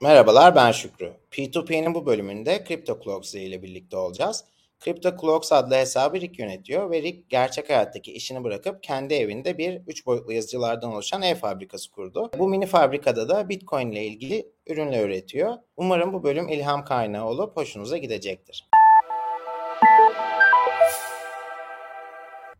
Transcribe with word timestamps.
Merhabalar 0.00 0.54
ben 0.54 0.72
Şükrü. 0.72 1.12
P2P'nin 1.30 1.94
bu 1.94 2.06
bölümünde 2.06 2.64
CryptoCloaks 2.68 3.34
ile 3.34 3.62
birlikte 3.62 3.96
olacağız. 3.96 4.44
CryptoCloaks 4.80 5.52
adlı 5.52 5.74
hesabı 5.74 6.20
Rick 6.20 6.38
yönetiyor 6.38 6.90
ve 6.90 7.02
Rick 7.02 7.30
gerçek 7.30 7.70
hayattaki 7.70 8.12
işini 8.12 8.44
bırakıp 8.44 8.82
kendi 8.82 9.14
evinde 9.14 9.58
bir 9.58 9.80
3 9.86 10.06
boyutlu 10.06 10.32
yazıcılardan 10.32 10.92
oluşan 10.92 11.22
ev 11.22 11.34
fabrikası 11.34 11.90
kurdu. 11.90 12.30
Bu 12.38 12.48
mini 12.48 12.66
fabrikada 12.66 13.28
da 13.28 13.48
Bitcoin 13.48 13.90
ile 13.90 14.04
ilgili 14.04 14.52
ürünler 14.66 15.04
üretiyor. 15.04 15.54
Umarım 15.76 16.12
bu 16.12 16.22
bölüm 16.22 16.48
ilham 16.48 16.84
kaynağı 16.84 17.26
olup 17.26 17.56
hoşunuza 17.56 17.96
gidecektir. 17.96 18.68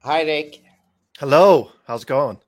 Hi 0.05 0.27
Rick. 0.27 0.61
Hello, 1.18 1.68
how's 1.86 2.02
it 2.02 2.09
going? 2.09 2.39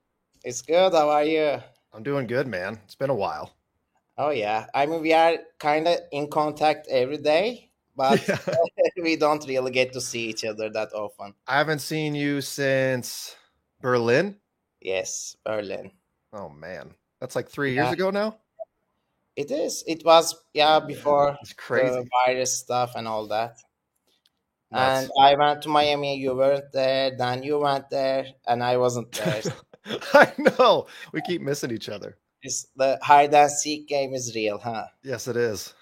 It's 0.45 0.61
good. 0.61 0.93
How 0.93 1.11
are 1.11 1.29
you? 1.29 1.59
I'm 1.93 2.05
doing 2.05 2.29
good, 2.29 2.45
man. 2.45 2.77
It's 2.85 2.99
been 2.99 3.09
a 3.09 3.17
while. 3.17 3.60
Oh 4.17 4.29
yeah. 4.29 4.67
I 4.73 4.85
mean 4.85 5.01
we 5.01 5.13
are 5.13 5.37
kind 5.59 5.87
of 5.87 5.97
in 6.11 6.29
contact 6.29 6.87
every 6.89 7.17
day, 7.17 7.69
but 7.95 8.25
Yeah. 8.27 8.37
we 9.01 9.15
don't 9.15 9.45
really 9.47 9.71
get 9.71 9.93
to 9.93 10.01
see 10.01 10.27
each 10.29 10.45
other 10.45 10.69
that 10.69 10.93
often. 10.93 11.33
I 11.47 11.57
haven't 11.57 11.79
seen 11.79 12.13
you 12.15 12.41
since 12.41 13.35
Berlin. 13.81 14.35
Yes, 14.81 15.35
Berlin. 15.45 15.91
Oh 16.33 16.49
man, 16.49 16.93
that's 17.19 17.35
like 17.35 17.49
three 17.49 17.73
years 17.73 17.91
ago 17.91 18.09
now. 18.11 18.37
It 19.35 19.49
is. 19.49 19.83
It 19.87 20.03
was 20.05 20.35
yeah 20.53 20.79
before 20.79 21.37
It's 21.41 21.49
the 21.49 21.55
crazy. 21.55 22.09
virus 22.25 22.57
stuff 22.59 22.93
and 22.95 23.07
all 23.07 23.27
that. 23.27 23.57
Nuts. 24.71 25.03
And 25.03 25.11
I 25.21 25.35
went 25.35 25.61
to 25.63 25.69
Miami. 25.69 26.17
You 26.17 26.35
weren't 26.35 26.71
there. 26.71 27.15
Then 27.17 27.43
you 27.43 27.59
went 27.59 27.89
there, 27.89 28.25
and 28.47 28.63
I 28.63 28.77
wasn't 28.77 29.11
there. 29.11 29.41
I 30.13 30.31
know. 30.37 30.87
We 31.11 31.21
keep 31.21 31.41
missing 31.41 31.71
each 31.71 31.89
other. 31.89 32.17
It's 32.43 32.67
the 32.75 32.97
hide 33.01 33.33
and 33.33 33.51
seek 33.51 33.87
game 33.87 34.13
is 34.13 34.33
real, 34.35 34.57
huh? 34.57 34.85
Yes, 35.03 35.27
it 35.27 35.37
is. 35.37 35.73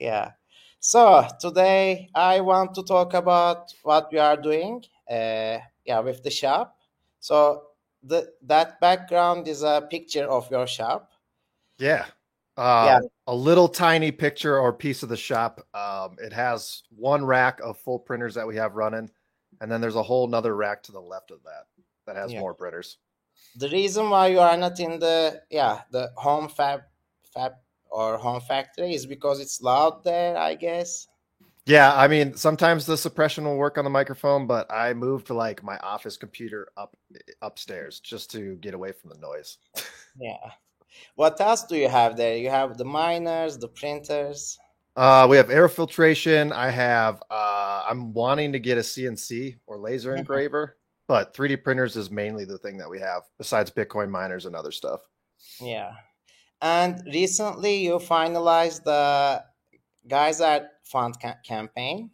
Yeah. 0.00 0.32
So 0.80 1.26
today 1.40 2.08
I 2.14 2.40
want 2.40 2.74
to 2.74 2.82
talk 2.82 3.14
about 3.14 3.72
what 3.82 4.10
we 4.12 4.18
are 4.18 4.36
doing. 4.36 4.82
Uh, 5.10 5.58
yeah, 5.84 6.00
with 6.00 6.22
the 6.22 6.30
shop. 6.30 6.76
So 7.20 7.62
the 8.02 8.32
that 8.42 8.80
background 8.80 9.48
is 9.48 9.62
a 9.62 9.86
picture 9.90 10.24
of 10.24 10.50
your 10.50 10.66
shop. 10.66 11.10
Yeah. 11.78 12.06
Uh, 12.56 12.84
Yeah. 12.86 13.00
A 13.26 13.34
little 13.34 13.68
tiny 13.68 14.12
picture 14.12 14.58
or 14.58 14.72
piece 14.72 15.02
of 15.02 15.08
the 15.08 15.16
shop. 15.16 15.66
Um, 15.74 16.16
it 16.18 16.32
has 16.32 16.82
one 16.90 17.24
rack 17.24 17.60
of 17.60 17.78
full 17.78 17.98
printers 17.98 18.34
that 18.34 18.46
we 18.46 18.56
have 18.56 18.74
running, 18.74 19.10
and 19.60 19.70
then 19.70 19.80
there's 19.80 19.96
a 19.96 20.02
whole 20.02 20.26
nother 20.26 20.54
rack 20.54 20.82
to 20.84 20.92
the 20.92 21.00
left 21.00 21.30
of 21.30 21.42
that 21.44 21.66
that 22.06 22.16
has 22.16 22.32
Yeah. 22.32 22.40
more 22.40 22.54
printers. 22.54 22.98
The 23.56 23.68
reason 23.68 24.10
why 24.10 24.28
you 24.28 24.40
are 24.40 24.56
not 24.56 24.78
in 24.80 24.98
the 24.98 25.42
yeah 25.50 25.82
the 25.90 26.10
home 26.16 26.48
fab 26.48 26.82
fab 27.32 27.52
or 27.90 28.18
home 28.18 28.40
factory 28.40 28.94
is 28.94 29.06
because 29.06 29.40
it's 29.40 29.62
loud 29.62 30.02
there, 30.02 30.36
I 30.36 30.54
guess. 30.54 31.06
Yeah, 31.66 31.94
I 31.94 32.08
mean, 32.08 32.34
sometimes 32.34 32.84
the 32.84 32.96
suppression 32.96 33.44
will 33.44 33.56
work 33.56 33.78
on 33.78 33.84
the 33.84 33.90
microphone, 33.90 34.46
but 34.46 34.70
I 34.70 34.92
moved 34.92 35.28
to 35.28 35.34
like 35.34 35.62
my 35.62 35.78
office 35.78 36.18
computer 36.18 36.68
up 36.76 36.94
upstairs 37.40 38.00
just 38.00 38.30
to 38.32 38.56
get 38.56 38.74
away 38.74 38.92
from 38.92 39.10
the 39.10 39.18
noise. 39.18 39.58
Yeah. 40.16 40.52
What 41.16 41.40
else 41.40 41.64
do 41.64 41.76
you 41.76 41.88
have 41.88 42.16
there? 42.16 42.36
You 42.36 42.50
have 42.50 42.78
the 42.78 42.84
miners, 42.84 43.58
the 43.58 43.66
printers. 43.66 44.56
Uh, 44.94 45.26
we 45.28 45.36
have 45.36 45.50
air 45.50 45.68
filtration. 45.68 46.52
I 46.52 46.70
have. 46.70 47.20
Uh, 47.28 47.82
I'm 47.88 48.12
wanting 48.12 48.52
to 48.52 48.60
get 48.60 48.78
a 48.78 48.82
CNC 48.82 49.56
or 49.66 49.76
laser 49.76 50.14
engraver, 50.16 50.76
but 51.06 51.34
3D 51.34 51.62
printers 51.62 51.96
is 51.96 52.10
mainly 52.10 52.44
the 52.44 52.58
thing 52.58 52.78
that 52.78 52.90
we 52.90 53.00
have 53.00 53.22
besides 53.38 53.70
Bitcoin 53.70 54.10
miners 54.10 54.46
and 54.46 54.56
other 54.56 54.72
stuff. 54.72 55.00
Yeah. 55.60 55.92
And 56.60 57.02
recently 57.06 57.84
you 57.84 57.98
finalized 57.98 58.84
the 58.84 59.44
Geyser 60.08 60.68
fund 60.84 61.16
ca- 61.20 61.36
campaign. 61.46 62.10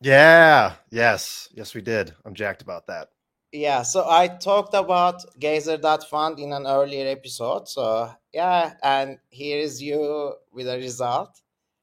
Yeah. 0.00 0.74
Yes. 0.90 1.48
Yes, 1.52 1.74
we 1.74 1.80
did. 1.80 2.12
I'm 2.24 2.34
jacked 2.34 2.62
about 2.62 2.86
that. 2.86 3.08
Yeah, 3.52 3.82
so 3.82 4.08
I 4.08 4.28
talked 4.28 4.74
about 4.74 5.24
Geyser.fund 5.40 6.38
in 6.38 6.52
an 6.52 6.66
earlier 6.66 7.08
episode. 7.10 7.68
So 7.68 8.12
yeah, 8.32 8.74
and 8.82 9.18
here 9.30 9.58
is 9.58 9.82
you 9.82 10.34
with 10.52 10.68
a 10.68 10.76
result. 10.76 11.40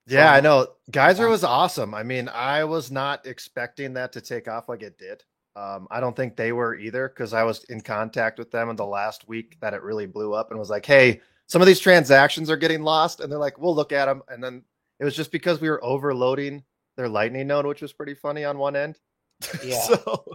Yeah, 0.07 0.31
I 0.31 0.39
know. 0.39 0.67
Geyser 0.89 1.27
was 1.27 1.43
awesome. 1.43 1.93
I 1.93 2.03
mean, 2.03 2.29
I 2.29 2.63
was 2.63 2.89
not 2.89 3.25
expecting 3.25 3.93
that 3.95 4.13
to 4.13 4.21
take 4.21 4.47
off 4.47 4.69
like 4.69 4.81
it 4.81 4.97
did. 4.97 5.25
Um, 5.57 5.87
I 5.89 5.99
don't 5.99 6.15
think 6.15 6.35
they 6.35 6.51
were 6.51 6.75
either 6.75 7.09
because 7.09 7.33
I 7.33 7.41
was 7.41 7.63
in 7.63 7.81
contact 7.81 8.37
with 8.37 8.51
them 8.51 8.69
in 8.69 8.75
the 8.75 8.85
last 8.85 9.27
week 9.27 9.57
that 9.59 9.73
it 9.73 9.81
really 9.81 10.05
blew 10.05 10.35
up 10.35 10.51
and 10.51 10.59
was 10.59 10.69
like, 10.69 10.85
hey, 10.85 11.19
some 11.47 11.61
of 11.61 11.67
these 11.67 11.79
transactions 11.79 12.51
are 12.51 12.57
getting 12.57 12.83
lost. 12.83 13.21
And 13.21 13.31
they're 13.31 13.39
like, 13.39 13.57
we'll 13.57 13.73
look 13.73 13.91
at 13.91 14.05
them. 14.05 14.21
And 14.29 14.43
then 14.43 14.63
it 14.99 15.05
was 15.05 15.15
just 15.15 15.31
because 15.31 15.59
we 15.59 15.67
were 15.67 15.83
overloading 15.83 16.63
their 16.95 17.09
Lightning 17.09 17.47
node, 17.47 17.65
which 17.65 17.81
was 17.81 17.91
pretty 17.91 18.13
funny 18.13 18.45
on 18.45 18.59
one 18.59 18.75
end. 18.75 18.99
Yeah. 19.63 19.81
so, 19.81 20.25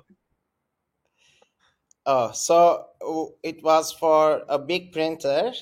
Oh, 2.04 2.32
so 2.32 2.86
it 3.44 3.62
was 3.62 3.92
for 3.92 4.42
a 4.48 4.58
big 4.58 4.92
printer. 4.92 5.52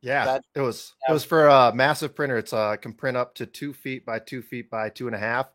yeah, 0.00 0.24
That 0.24 0.44
it 0.54 0.60
was 0.60 0.94
it 1.08 1.12
was 1.12 1.24
for 1.24 1.48
a 1.48 1.74
massive 1.74 2.14
printer. 2.14 2.38
It's 2.38 2.52
uh 2.52 2.76
can 2.76 2.92
print 2.92 3.16
up 3.16 3.34
to 3.36 3.46
two 3.46 3.72
feet 3.72 4.06
by 4.06 4.20
two 4.20 4.42
feet 4.42 4.70
by 4.70 4.90
two 4.90 5.08
and 5.08 5.16
a 5.16 5.18
half. 5.18 5.48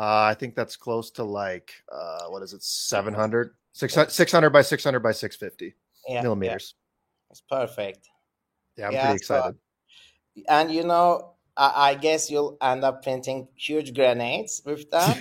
Uh, 0.00 0.22
I 0.32 0.34
think 0.34 0.54
that's 0.54 0.76
close 0.76 1.10
to 1.12 1.24
like 1.24 1.74
uh, 1.92 2.28
what 2.28 2.42
is 2.42 2.54
it, 2.54 2.62
700, 2.62 3.54
600, 3.72 4.10
600 4.10 4.50
by 4.50 4.62
600 4.62 5.00
by 5.00 5.12
650 5.12 5.74
yeah, 6.08 6.14
yeah, 6.14 6.22
millimeters. 6.22 6.74
it's 7.30 7.42
perfect. 7.42 8.08
Yeah, 8.76 8.86
I'm 8.88 8.92
Yeah, 8.94 9.00
pretty 9.00 9.16
so 9.16 9.36
excited. 9.36 9.56
and 10.48 10.72
you 10.72 10.84
know, 10.84 11.34
I, 11.56 11.90
I 11.90 11.94
guess 11.94 12.30
you'll 12.30 12.56
end 12.62 12.84
up 12.84 13.02
printing 13.02 13.48
huge 13.56 13.94
grenades 13.94 14.62
with 14.64 14.90
that. 14.90 15.18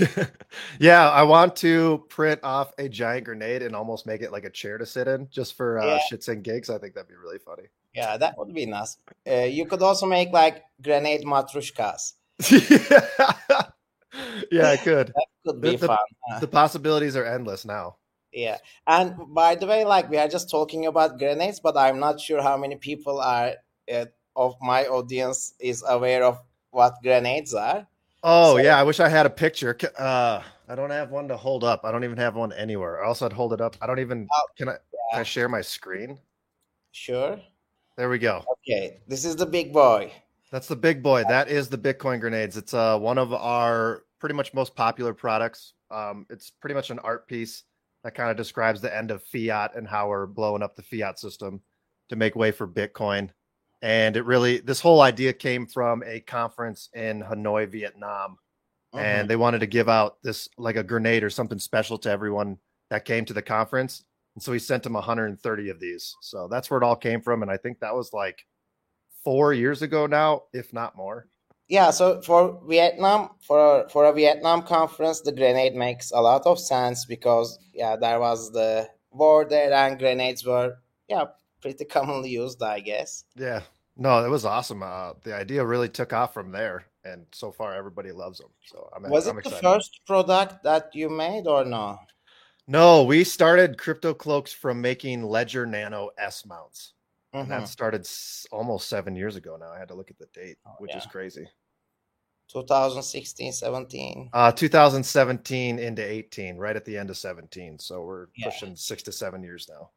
yeah, 0.79 1.09
I 1.09 1.23
want 1.23 1.55
to 1.57 2.05
print 2.09 2.39
off 2.43 2.73
a 2.77 2.87
giant 2.89 3.25
grenade 3.25 3.61
and 3.61 3.75
almost 3.75 4.05
make 4.05 4.21
it 4.21 4.31
like 4.31 4.45
a 4.45 4.49
chair 4.49 4.77
to 4.77 4.85
sit 4.85 5.07
in 5.07 5.27
just 5.29 5.55
for 5.57 5.79
uh, 5.79 5.83
Yeah, 5.85 5.99
shits 5.99 6.27
and 6.29 6.43
gigs. 6.43 6.69
I 6.69 6.77
think 6.77 6.95
that'd 6.95 7.09
be 7.09 7.15
really 7.15 7.39
funny. 7.39 7.63
yeah, 7.93 8.17
that 8.17 8.37
would 8.37 8.53
be 8.53 8.65
nice. 8.65 8.97
Uh, 9.29 9.43
you 9.43 9.65
could 9.65 9.81
also 9.81 10.05
make 10.05 10.31
like 10.31 10.63
grenade 10.81 11.23
matrushkas. 11.25 12.13
yeah, 14.51 14.69
I 14.69 14.77
could. 14.77 15.07
That 15.09 15.25
could 15.45 15.61
The, 15.61 15.71
be 15.71 15.75
the, 15.75 15.87
fun. 15.87 15.97
huh? 16.29 16.39
the 16.39 16.47
possibilities 16.47 17.15
are 17.15 17.25
endless 17.25 17.65
now. 17.65 17.97
Yeah. 18.31 18.57
And 18.87 19.15
by 19.33 19.55
the 19.55 19.65
way, 19.65 19.85
like 19.85 20.09
we 20.09 20.17
are 20.17 20.27
just 20.27 20.49
talking 20.49 20.85
about 20.85 21.17
grenades, 21.17 21.59
but 21.59 21.77
I'm 21.77 21.99
not 21.99 22.19
sure 22.19 22.41
how 22.41 22.57
many 22.57 22.75
people 22.75 23.19
are 23.19 23.53
uh, 23.91 24.05
of 24.35 24.55
my 24.61 24.85
audience 24.85 25.53
is 25.59 25.83
aware 25.87 26.23
of 26.23 26.39
what 26.71 26.93
grenades 27.03 27.53
are. 27.53 27.87
Oh 28.23 28.57
So 28.57 28.63
yeah, 28.63 28.77
I 28.77 28.83
wish 28.83 28.99
I 28.99 29.09
had 29.09 29.25
a 29.25 29.29
picture. 29.29 29.75
Uh, 29.97 30.41
I 30.67 30.75
don't 30.75 30.91
have 30.91 31.09
one 31.09 31.27
to 31.29 31.37
hold 31.37 31.63
up. 31.63 31.81
I 31.85 31.91
don't 31.91 32.03
even 32.03 32.17
have 32.17 32.35
one 32.35 32.53
anywhere. 32.53 32.97
Or 32.99 33.05
else 33.05 33.21
I'd 33.21 33.33
hold 33.33 33.53
it 33.53 33.61
up. 33.61 33.75
I 33.81 33.87
don't 33.87 33.99
even. 33.99 34.27
oh, 34.31 34.41
Can 34.57 34.69
I? 34.69 34.73
Can 35.11 35.21
I 35.21 35.23
share 35.23 35.49
my 35.49 35.61
screen? 35.61 36.19
sure. 36.91 37.39
There 37.97 38.09
we 38.09 38.17
go. 38.19 38.43
Okay, 38.65 38.99
this 39.07 39.25
is 39.25 39.35
the 39.35 39.45
big 39.45 39.73
boy. 39.73 40.11
That's 40.51 40.67
the 40.67 40.75
big 40.75 41.03
boy. 41.03 41.23
That 41.27 41.49
is 41.49 41.69
the 41.69 41.77
Bitcoin 41.77 42.19
grenades. 42.19 42.57
It's 42.57 42.73
uh 42.73 42.97
one 42.97 43.17
of 43.17 43.33
our 43.33 44.03
pretty 44.19 44.35
much 44.35 44.53
most 44.53 44.75
popular 44.75 45.13
products. 45.13 45.73
Um, 45.91 46.25
it's 46.29 46.49
pretty 46.49 46.75
much 46.75 46.89
an 46.89 46.99
art 46.99 47.27
piece 47.27 47.63
that 48.03 48.15
kind 48.15 48.29
of 48.29 48.37
describes 48.37 48.81
the 48.81 48.95
end 48.95 49.11
of 49.11 49.23
fiat 49.23 49.75
and 49.75 49.87
how 49.87 50.09
we're 50.09 50.25
blowing 50.25 50.63
up 50.63 50.75
the 50.75 50.83
fiat 50.83 51.19
system 51.19 51.61
to 52.09 52.15
make 52.15 52.35
way 52.35 52.51
for 52.51 52.67
Bitcoin. 52.67 53.29
And 53.81 54.17
it 54.17 54.25
really, 54.25 54.59
this 54.59 54.81
whole 54.81 55.01
idea 55.01 55.31
came 55.33 55.65
from 55.65 56.03
a 56.05 56.19
conference 56.21 56.89
in 56.93 57.21
Hanoi, 57.21 57.69
Vietnam, 57.69 58.37
and 58.93 59.29
they 59.29 59.35
wanted 59.35 59.59
to 59.59 59.67
give 59.67 59.87
out 59.87 60.17
this 60.23 60.49
like 60.57 60.75
a 60.75 60.83
grenade 60.83 61.23
or 61.23 61.29
something 61.29 61.59
special 61.59 61.97
to 61.99 62.09
everyone 62.09 62.57
that 62.89 63.05
came 63.05 63.23
to 63.25 63.33
the 63.33 63.41
conference. 63.41 64.03
And 64.35 64.43
so 64.43 64.51
he 64.51 64.59
sent 64.59 64.83
them 64.83 64.93
130 64.93 65.69
of 65.69 65.79
these. 65.79 66.15
So 66.21 66.47
that's 66.49 66.69
where 66.69 66.79
it 66.79 66.83
all 66.83 66.95
came 66.95 67.21
from. 67.21 67.41
And 67.41 67.51
I 67.51 67.57
think 67.57 67.79
that 67.79 67.95
was 67.95 68.11
like 68.13 68.45
four 69.23 69.53
years 69.53 69.81
ago 69.81 70.05
now, 70.05 70.43
if 70.53 70.73
not 70.73 70.95
more. 70.95 71.27
Yeah, 71.67 71.91
so 71.91 72.21
for 72.21 72.59
Vietnam, 72.67 73.29
for 73.41 73.87
for 73.89 74.05
a 74.05 74.13
Vietnam 74.13 74.63
conference, 74.63 75.21
the 75.21 75.31
grenade 75.31 75.75
makes 75.75 76.11
a 76.11 76.21
lot 76.21 76.45
of 76.45 76.59
sense 76.59 77.05
because 77.05 77.59
yeah, 77.73 77.95
there 77.95 78.19
was 78.19 78.51
the 78.51 78.89
war 79.11 79.45
there, 79.45 79.71
and 79.71 79.99
grenades 79.99 80.43
were 80.43 80.77
yeah 81.07 81.25
pretty 81.61 81.85
commonly 81.85 82.29
used, 82.29 82.61
I 82.63 82.79
guess. 82.79 83.23
Yeah. 83.35 83.61
No, 83.97 84.23
it 84.25 84.29
was 84.29 84.45
awesome. 84.45 84.81
Uh, 84.81 85.11
the 85.23 85.35
idea 85.35 85.65
really 85.65 85.89
took 85.89 86.13
off 86.13 86.33
from 86.33 86.51
there. 86.51 86.85
And 87.03 87.25
so 87.33 87.51
far, 87.51 87.75
everybody 87.75 88.11
loves 88.11 88.39
them. 88.39 88.49
So 88.65 88.89
I'm, 88.95 89.09
Was 89.09 89.27
I'm 89.27 89.37
it 89.37 89.43
the 89.43 89.49
first 89.51 90.01
product 90.05 90.63
that 90.63 90.91
you 90.93 91.09
made 91.09 91.47
or 91.47 91.65
no? 91.65 91.99
No, 92.67 93.03
we 93.03 93.23
started 93.23 93.77
Crypto 93.77 94.13
Cloaks 94.13 94.53
from 94.53 94.79
making 94.79 95.23
Ledger 95.23 95.65
Nano 95.65 96.09
S 96.17 96.45
mounts. 96.45 96.93
And 97.33 97.43
Mm-hmm. 97.43 97.51
that 97.51 97.67
started 97.67 98.01
s- 98.01 98.47
almost 98.51 98.89
seven 98.89 99.15
years 99.15 99.35
ago 99.35 99.55
now. 99.59 99.71
I 99.71 99.77
had 99.77 99.89
to 99.89 99.93
look 99.95 100.09
at 100.09 100.17
the 100.17 100.25
date, 100.33 100.57
Oh, 100.65 100.71
which 100.79 100.95
is 100.95 101.05
crazy. 101.05 101.47
2016, 102.51 103.53
17. 103.53 104.29
Uh, 104.33 104.51
2017 104.51 105.77
into 105.79 106.01
18, 106.03 106.57
right 106.57 106.75
at 106.75 106.85
the 106.85 106.97
end 106.97 107.09
of 107.11 107.17
17. 107.17 107.77
So 107.79 108.01
we're 108.01 108.27
Yeah. 108.35 108.45
pushing 108.49 108.75
six 108.75 109.03
to 109.03 109.11
seven 109.11 109.43
years 109.43 109.67
now. 109.69 109.91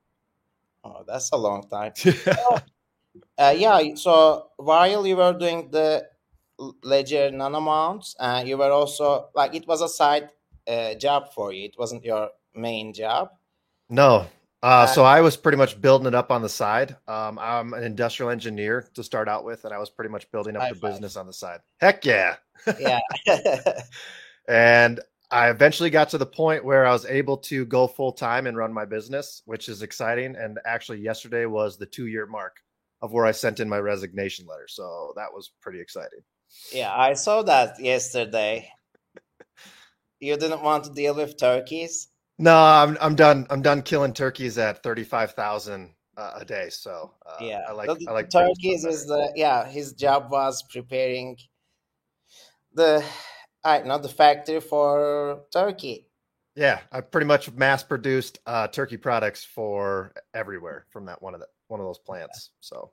Oh, 0.84 1.04
that's 1.06 1.30
a 1.32 1.36
long 1.36 1.68
time. 1.68 1.92
yeah, 2.04 2.60
Uh, 3.38 3.54
yeah, 3.56 3.94
so 3.94 4.50
while 4.56 5.06
you 5.06 5.16
were 5.16 5.32
doing 5.32 5.70
the 5.70 6.06
Ledger 6.82 7.30
Nano 7.30 7.60
mounts, 7.60 8.14
uh, 8.18 8.42
you 8.44 8.56
were 8.58 8.70
also 8.72 9.28
like 9.34 9.54
it 9.54 9.66
was 9.66 9.80
a 9.80 9.88
side 9.88 10.28
uh, 10.68 10.94
job 10.94 11.32
for 11.34 11.52
you. 11.52 11.64
It 11.64 11.76
wasn't 11.78 12.04
your 12.04 12.30
main 12.54 12.92
job. 12.92 13.30
No. 13.88 14.26
Uh, 14.62 14.86
so 14.86 15.04
I 15.04 15.20
was 15.22 15.36
pretty 15.36 15.58
much 15.58 15.80
building 15.80 16.06
it 16.06 16.14
up 16.14 16.30
on 16.30 16.40
the 16.40 16.48
side. 16.48 16.96
Um, 17.08 17.38
I'm 17.38 17.74
an 17.74 17.82
industrial 17.82 18.30
engineer 18.30 18.88
to 18.94 19.02
start 19.02 19.28
out 19.28 19.44
with, 19.44 19.64
and 19.64 19.74
I 19.74 19.78
was 19.78 19.90
pretty 19.90 20.10
much 20.10 20.30
building 20.30 20.54
up 20.54 20.62
High 20.62 20.68
the 20.68 20.76
five. 20.76 20.92
business 20.92 21.16
on 21.16 21.26
the 21.26 21.32
side. 21.32 21.60
Heck 21.80 22.04
yeah. 22.04 22.36
Yeah. 22.78 23.00
and 24.48 25.00
I 25.32 25.50
eventually 25.50 25.90
got 25.90 26.10
to 26.10 26.18
the 26.18 26.26
point 26.26 26.64
where 26.64 26.86
I 26.86 26.92
was 26.92 27.06
able 27.06 27.38
to 27.38 27.64
go 27.64 27.88
full 27.88 28.12
time 28.12 28.46
and 28.46 28.56
run 28.56 28.72
my 28.72 28.84
business, 28.84 29.42
which 29.46 29.68
is 29.68 29.82
exciting. 29.82 30.36
And 30.36 30.58
actually, 30.64 31.00
yesterday 31.00 31.46
was 31.46 31.76
the 31.76 31.86
two 31.86 32.06
year 32.06 32.26
mark 32.26 32.56
of 33.00 33.12
where 33.12 33.26
I 33.26 33.32
sent 33.32 33.58
in 33.58 33.68
my 33.68 33.78
resignation 33.78 34.46
letter. 34.46 34.68
So 34.68 35.12
that 35.16 35.32
was 35.32 35.50
pretty 35.60 35.80
exciting. 35.80 36.20
yeah, 36.72 36.94
I 36.94 37.14
saw 37.14 37.42
that 37.42 37.80
yesterday. 37.80 38.68
You 40.20 40.36
didn't 40.36 40.62
want 40.62 40.84
to 40.84 40.92
deal 40.92 41.14
with 41.16 41.36
turkeys. 41.36 42.06
No, 42.38 42.56
I'm 42.56 42.96
I'm 43.00 43.14
done. 43.14 43.46
I'm 43.50 43.62
done 43.62 43.82
killing 43.82 44.12
turkeys 44.12 44.58
at 44.58 44.82
thirty 44.82 45.04
five 45.04 45.32
thousand 45.32 45.94
uh, 46.16 46.32
a 46.36 46.44
day. 46.44 46.68
So 46.70 47.12
uh, 47.26 47.36
yeah, 47.44 47.60
I 47.68 47.72
like 47.72 47.98
the, 47.98 48.06
I 48.08 48.12
like 48.12 48.30
turkeys 48.30 48.84
is 48.84 49.06
the 49.06 49.32
yeah. 49.36 49.66
His 49.66 49.92
job 49.92 50.30
was 50.30 50.62
preparing 50.62 51.36
the 52.74 53.04
I 53.64 53.78
don't 53.78 53.88
know 53.88 53.98
the 53.98 54.08
factory 54.08 54.60
for 54.60 55.42
turkey. 55.52 56.08
Yeah, 56.54 56.80
I 56.90 57.00
pretty 57.00 57.26
much 57.26 57.50
mass 57.52 57.82
produced 57.82 58.40
uh, 58.46 58.68
turkey 58.68 58.96
products 58.96 59.44
for 59.44 60.12
everywhere 60.34 60.86
from 60.90 61.06
that 61.06 61.22
one 61.22 61.34
of 61.34 61.40
the 61.40 61.46
one 61.68 61.80
of 61.80 61.86
those 61.86 61.98
plants. 61.98 62.50
So 62.60 62.90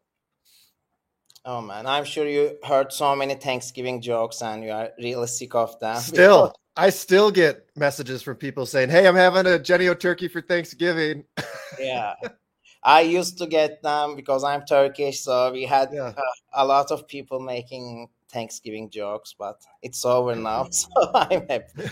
Oh 1.46 1.62
man, 1.62 1.86
I'm 1.88 2.04
sure 2.04 2.28
you 2.28 2.58
heard 2.64 2.92
so 2.92 3.16
many 3.16 3.36
Thanksgiving 3.36 4.02
jokes 4.02 4.42
and 4.42 4.64
you 4.64 4.72
are 4.72 4.90
really 5.00 5.28
sick 5.28 5.56
of 5.56 5.80
them. 5.80 5.96
still, 6.02 6.54
I 6.76 6.90
still 6.90 7.32
get 7.32 7.68
messages 7.76 8.22
from 8.22 8.36
people 8.36 8.66
saying, 8.66 8.90
"Hey, 8.90 9.08
I'm 9.08 9.16
having 9.16 9.46
a 9.46 9.58
Jennie-O 9.58 9.94
turkey 9.96 10.28
for 10.28 10.42
Thanksgiving." 10.42 11.24
yeah. 11.80 12.14
I 12.84 13.02
used 13.02 13.38
to 13.40 13.48
get 13.48 13.82
them 13.84 14.16
because 14.16 14.44
I'm 14.44 14.64
Turkish, 14.66 15.22
so 15.22 15.52
we 15.52 15.64
had 15.64 15.90
Yeah. 15.94 16.14
uh, 16.16 16.22
a 16.54 16.66
lot 16.66 16.92
of 16.92 17.08
people 17.08 17.40
making 17.40 18.10
Thanksgiving 18.32 18.90
jokes, 18.90 19.36
but 19.38 19.62
it's 19.82 20.06
over 20.06 20.36
now, 20.36 20.68
so 20.72 20.90
I'm 21.14 21.48
happy. 21.48 21.84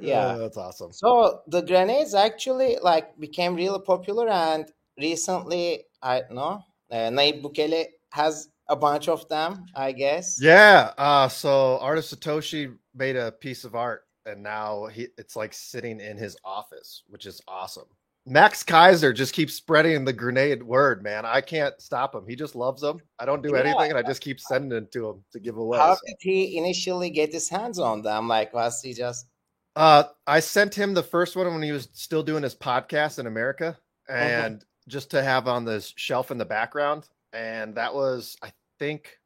Yeah. 0.00 0.34
Oh, 0.34 0.38
that's 0.38 0.56
awesome. 0.56 0.92
So 0.92 1.42
the 1.46 1.60
grenades 1.60 2.14
actually 2.14 2.78
like 2.82 3.18
became 3.20 3.54
really 3.54 3.80
popular, 3.80 4.28
and 4.28 4.70
recently, 4.98 5.84
I 6.02 6.22
know, 6.30 6.62
uh, 6.90 6.94
Nayib 7.10 7.42
Bukele 7.42 7.86
has 8.12 8.48
a 8.68 8.76
bunch 8.76 9.08
of 9.08 9.28
them, 9.28 9.66
I 9.74 9.92
guess. 9.92 10.38
Yeah. 10.40 10.92
Uh, 10.98 11.28
so 11.28 11.78
artist 11.78 12.14
Satoshi 12.14 12.74
made 12.94 13.16
a 13.16 13.32
piece 13.32 13.64
of 13.64 13.74
art, 13.74 14.02
and 14.26 14.42
now 14.42 14.86
he 14.86 15.08
it's 15.18 15.36
like 15.36 15.52
sitting 15.52 16.00
in 16.00 16.16
his 16.16 16.36
office, 16.44 17.02
which 17.08 17.26
is 17.26 17.40
awesome. 17.48 17.86
Max 18.26 18.62
Keiser 18.62 19.14
just 19.14 19.32
keeps 19.32 19.54
spreading 19.54 20.04
the 20.04 20.12
grenade 20.12 20.62
word, 20.62 21.02
man. 21.02 21.24
I 21.24 21.40
can't 21.40 21.74
stop 21.80 22.14
him. 22.14 22.26
He 22.28 22.36
just 22.36 22.54
loves 22.54 22.82
them. 22.82 23.00
I 23.18 23.24
don't 23.24 23.42
do 23.42 23.50
Yeah. 23.54 23.60
anything, 23.60 23.90
and 23.90 23.98
I 23.98 24.02
just 24.02 24.20
keep 24.20 24.38
sending 24.38 24.76
it 24.76 24.92
to 24.92 25.08
him 25.08 25.24
to 25.32 25.40
give 25.40 25.56
away. 25.56 25.78
How 25.78 25.94
so. 25.94 26.00
did 26.06 26.16
he 26.20 26.58
initially 26.58 27.10
get 27.10 27.32
his 27.32 27.48
hands 27.48 27.78
on 27.78 28.02
them? 28.02 28.28
Like, 28.28 28.52
was 28.52 28.80
he 28.82 28.92
just 28.92 29.26
Uh, 29.74 30.04
I 30.26 30.40
sent 30.40 30.74
him 30.74 30.94
the 30.94 31.02
first 31.02 31.34
one 31.34 31.46
when 31.46 31.62
he 31.62 31.72
was 31.72 31.88
still 31.92 32.22
doing 32.22 32.42
his 32.42 32.54
podcast 32.54 33.18
in 33.18 33.26
America, 33.26 33.78
and 34.08 34.64
just 34.90 35.10
to 35.12 35.22
have 35.22 35.48
on 35.48 35.64
this 35.64 35.94
shelf 35.96 36.30
in 36.30 36.38
the 36.38 36.44
background. 36.44 37.08
And 37.32 37.74
that 37.76 37.94
was, 37.94 38.36
I 38.42 38.52
think, 38.78 39.18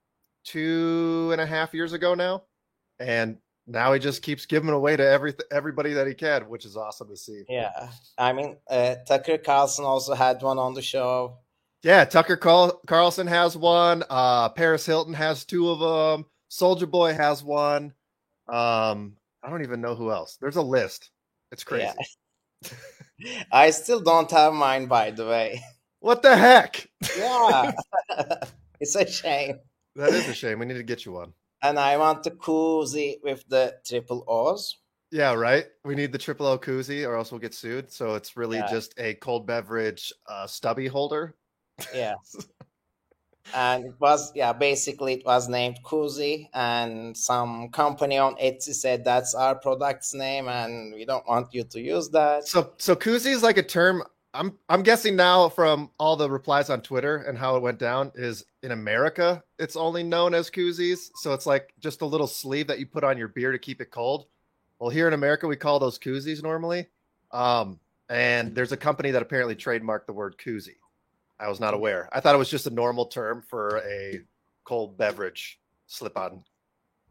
two 0.44 1.30
and 1.32 1.40
a 1.40 1.46
half 1.46 1.74
years 1.74 1.92
ago 1.92 2.14
now. 2.14 2.44
And 3.00 3.38
now 3.66 3.92
he 3.92 3.98
just 3.98 4.22
keeps 4.22 4.46
giving 4.46 4.70
away 4.70 4.96
to 4.96 5.02
every 5.06 5.34
everybody 5.50 5.94
that 5.94 6.06
he 6.06 6.14
can, 6.14 6.48
which 6.48 6.64
is 6.64 6.76
awesome 6.76 7.08
to 7.08 7.16
see. 7.16 7.44
Yeah, 7.48 7.88
I 8.18 8.32
mean, 8.32 8.56
uh, 8.68 8.96
Tucker 9.06 9.38
Carlson 9.38 9.84
also 9.84 10.14
had 10.14 10.42
one 10.42 10.58
on 10.58 10.74
the 10.74 10.82
show. 10.82 11.38
Yeah, 11.82 12.04
Tucker 12.04 12.36
Carl- 12.36 12.80
Carlson 12.86 13.26
has 13.26 13.56
one. 13.56 14.04
Uh, 14.08 14.50
Paris 14.50 14.86
Hilton 14.86 15.14
has 15.14 15.44
two 15.44 15.70
of 15.70 15.80
them. 15.80 16.26
Soulja 16.50 16.90
Boy 16.90 17.14
has 17.14 17.42
one. 17.42 17.92
Um, 18.48 19.16
I 19.42 19.50
don't 19.50 19.62
even 19.62 19.80
know 19.80 19.94
who 19.94 20.10
else. 20.10 20.36
There's 20.40 20.56
a 20.56 20.62
list. 20.62 21.10
It's 21.52 21.64
crazy. 21.64 21.92
Yeah. 22.62 22.70
I 23.52 23.70
still 23.70 24.00
don't 24.00 24.30
have 24.30 24.52
mine, 24.54 24.86
by 24.86 25.10
the 25.10 25.26
way. 25.26 25.62
What 26.00 26.22
the 26.22 26.36
heck? 26.36 26.86
Yeah, 27.16 27.72
it's 28.80 28.94
a 28.94 29.06
shame. 29.10 29.58
That 29.96 30.10
is 30.10 30.28
a 30.28 30.34
shame. 30.34 30.58
We 30.58 30.66
need 30.66 30.74
to 30.74 30.82
get 30.82 31.04
you 31.06 31.12
one. 31.12 31.32
And 31.62 31.78
I 31.78 31.96
want 31.96 32.24
the 32.24 32.32
koozie 32.32 33.22
with 33.22 33.48
the 33.48 33.74
triple 33.86 34.24
O's. 34.28 34.76
Yeah, 35.10 35.32
right. 35.34 35.66
We 35.84 35.94
need 35.94 36.12
the 36.12 36.18
triple 36.18 36.46
O 36.46 36.58
koozie, 36.58 37.06
or 37.08 37.16
else 37.16 37.30
we'll 37.30 37.38
get 37.40 37.54
sued. 37.54 37.90
So 37.92 38.16
it's 38.16 38.36
really 38.36 38.58
Yeah. 38.58 38.66
just 38.68 38.94
a 38.98 39.14
cold 39.14 39.46
beverage 39.46 40.12
uh, 40.26 40.46
stubby 40.46 40.88
holder. 40.88 41.36
Yeah. 41.94 42.14
and 43.52 43.84
it 43.84 43.94
was 43.98 44.32
yeah 44.34 44.52
basically 44.52 45.14
it 45.14 45.26
was 45.26 45.48
named 45.48 45.78
Kuzi 45.84 46.48
and 46.54 47.16
some 47.16 47.68
company 47.70 48.16
on 48.16 48.36
Etsy 48.36 48.74
said 48.74 49.04
that's 49.04 49.34
our 49.34 49.54
product's 49.54 50.14
name 50.14 50.48
and 50.48 50.94
we 50.94 51.04
don't 51.04 51.26
want 51.26 51.52
you 51.52 51.64
to 51.64 51.80
use 51.80 52.08
that. 52.10 52.48
So 52.48 52.72
so 52.78 52.96
koozie 52.96 53.32
is 53.32 53.42
like 53.42 53.58
a 53.58 53.62
term. 53.62 54.02
I'm 54.32 54.58
I'm 54.68 54.82
guessing 54.82 55.14
now 55.16 55.48
from 55.48 55.90
all 55.98 56.16
the 56.16 56.30
replies 56.30 56.70
on 56.70 56.80
Twitter 56.80 57.18
and 57.18 57.36
how 57.36 57.56
it 57.56 57.62
went 57.62 57.78
down 57.78 58.12
is 58.14 58.44
in 58.62 58.72
America 58.72 59.42
it's 59.58 59.76
only 59.76 60.02
known 60.02 60.34
as 60.34 60.50
koozies. 60.50 61.10
So 61.16 61.34
it's 61.34 61.46
like 61.46 61.72
just 61.80 62.00
a 62.02 62.06
little 62.06 62.26
sleeve 62.26 62.66
that 62.68 62.78
you 62.78 62.86
put 62.86 63.04
on 63.04 63.18
your 63.18 63.28
beer 63.28 63.52
to 63.52 63.58
keep 63.58 63.80
it 63.80 63.90
cold. 63.90 64.26
Well, 64.78 64.90
here 64.90 65.06
in 65.06 65.14
America 65.14 65.46
we 65.46 65.56
call 65.56 65.78
those 65.78 65.98
koozies 65.98 66.42
normally. 66.42 66.86
Um, 67.30 67.80
and 68.08 68.54
there's 68.54 68.72
a 68.72 68.76
company 68.76 69.10
that 69.12 69.22
apparently 69.22 69.54
trademarked 69.54 70.06
the 70.06 70.12
word 70.12 70.36
koozie. 70.38 70.76
I 71.38 71.48
was 71.48 71.60
not 71.60 71.74
aware. 71.74 72.08
I 72.12 72.20
thought 72.20 72.34
it 72.34 72.38
was 72.38 72.50
just 72.50 72.66
a 72.66 72.70
normal 72.70 73.06
term 73.06 73.42
for 73.48 73.78
a 73.78 74.20
cold 74.64 74.96
beverage 74.96 75.58
slip 75.86 76.16
on. 76.16 76.44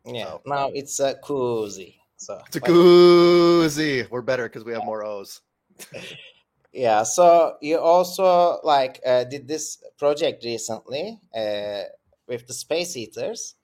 Yeah. 0.05 0.33
Oh. 0.33 0.41
Now 0.45 0.69
it's 0.73 0.99
a 0.99 1.15
Kuzi. 1.15 1.95
So 2.17 2.41
It's 2.47 2.55
a 2.55 2.61
koozie. 2.61 4.09
We're 4.09 4.21
better 4.21 4.43
because 4.43 4.63
we 4.63 4.71
have 4.71 4.85
more 4.85 5.03
O's. 5.03 5.41
yeah. 6.73 7.03
So 7.03 7.57
you 7.61 7.79
also 7.79 8.59
like 8.63 9.01
uh, 9.05 9.25
did 9.25 9.47
this 9.47 9.83
project 9.97 10.45
recently 10.45 11.19
uh, 11.35 11.83
with 12.27 12.47
the 12.47 12.53
space 12.53 12.95
eaters. 12.95 13.55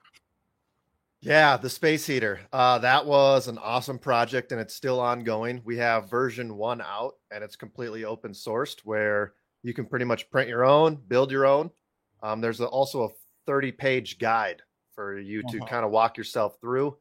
Yeah, 1.22 1.58
the 1.58 1.70
space 1.70 2.06
heater. 2.06 2.40
Uh, 2.52 2.80
that 2.80 3.06
was 3.06 3.48
an 3.48 3.58
awesome 3.58 4.00
project 4.00 4.52
and 4.52 4.60
it's 4.60 4.76
still 4.76 5.00
ongoing. 5.00 5.62
We 5.66 5.78
have 5.78 6.10
version 6.10 6.56
one 6.56 6.82
out 6.82 7.16
and 7.32 7.44
it's 7.44 7.58
completely 7.58 8.06
open 8.06 8.32
sourced 8.32 8.80
where 8.84 9.34
you 9.64 9.74
can 9.74 9.86
pretty 9.86 10.06
much 10.06 10.30
print 10.30 10.48
your 10.50 10.66
own, 10.66 10.96
build 11.08 11.32
your 11.32 11.46
own. 11.46 11.70
Um, 12.24 12.42
there's 12.42 12.60
a, 12.60 12.68
also 12.68 13.04
a 13.04 13.10
30 13.46 13.72
page 13.72 14.20
guide 14.20 14.62
for 14.94 15.18
you 15.20 15.42
to 15.44 15.58
Mhm. 15.60 15.68
kind 15.68 15.86
of 15.86 15.92
walk 15.92 16.18
yourself 16.18 16.58
through. 16.62 16.98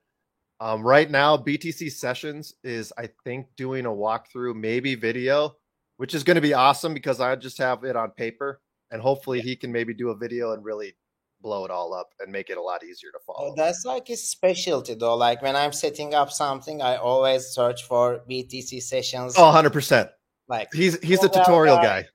Um, 0.61 0.83
right 0.83 1.09
now, 1.11 1.37
BTC 1.37 1.89
Sessions 1.91 2.55
is, 2.65 2.93
I 2.99 3.09
think, 3.25 3.47
doing 3.57 3.87
a 3.87 3.91
walkthrough, 3.91 4.55
maybe 4.57 4.95
video, 4.97 5.57
which 5.99 6.15
is 6.15 6.25
going 6.25 6.35
to 6.37 6.41
be 6.41 6.55
awesome 6.55 6.95
because 6.95 7.21
I 7.21 7.35
just 7.37 7.59
have 7.59 7.85
it 7.85 7.95
on 7.97 8.11
paper 8.13 8.61
and 8.91 9.01
hopefully 9.03 9.41
he 9.41 9.55
can 9.55 9.71
maybe 9.71 9.95
do 9.95 10.11
a 10.11 10.17
video 10.17 10.53
and 10.53 10.65
really 10.65 10.97
blow 11.41 11.65
it 11.65 11.71
all 11.71 11.93
up 11.95 12.11
and 12.19 12.33
make 12.33 12.51
it 12.51 12.57
a 12.59 12.63
lot 12.63 12.83
easier 12.83 13.11
to 13.13 13.19
follow. 13.25 13.51
Oh, 13.51 13.55
that's 13.57 13.85
like 13.85 14.09
his 14.09 14.29
specialty 14.29 14.95
though. 14.95 15.15
Like 15.17 15.43
when 15.43 15.55
I'm 15.55 15.73
setting 15.73 16.13
up 16.15 16.33
something, 16.33 16.83
I 16.83 16.97
always 16.97 17.47
search 17.49 17.85
for 17.85 18.21
BTC 18.29 18.81
sessions. 18.83 19.35
Oh, 19.37 19.43
100%. 19.53 20.11
Like 20.49 20.73
He's 20.73 20.99
he's 21.03 21.19
Well, 21.21 21.29
tutorial 21.29 21.77
uh, 21.77 21.83
guy. 21.83 22.09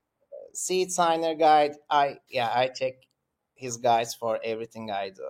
Seed 0.54 0.90
signer 0.92 1.34
guide. 1.34 1.74
I 1.90 2.18
yeah, 2.28 2.50
I 2.54 2.68
check 2.68 2.94
his 3.54 3.76
guides 3.76 4.14
for 4.14 4.38
everything 4.44 4.90
I 4.90 5.10
do. 5.10 5.26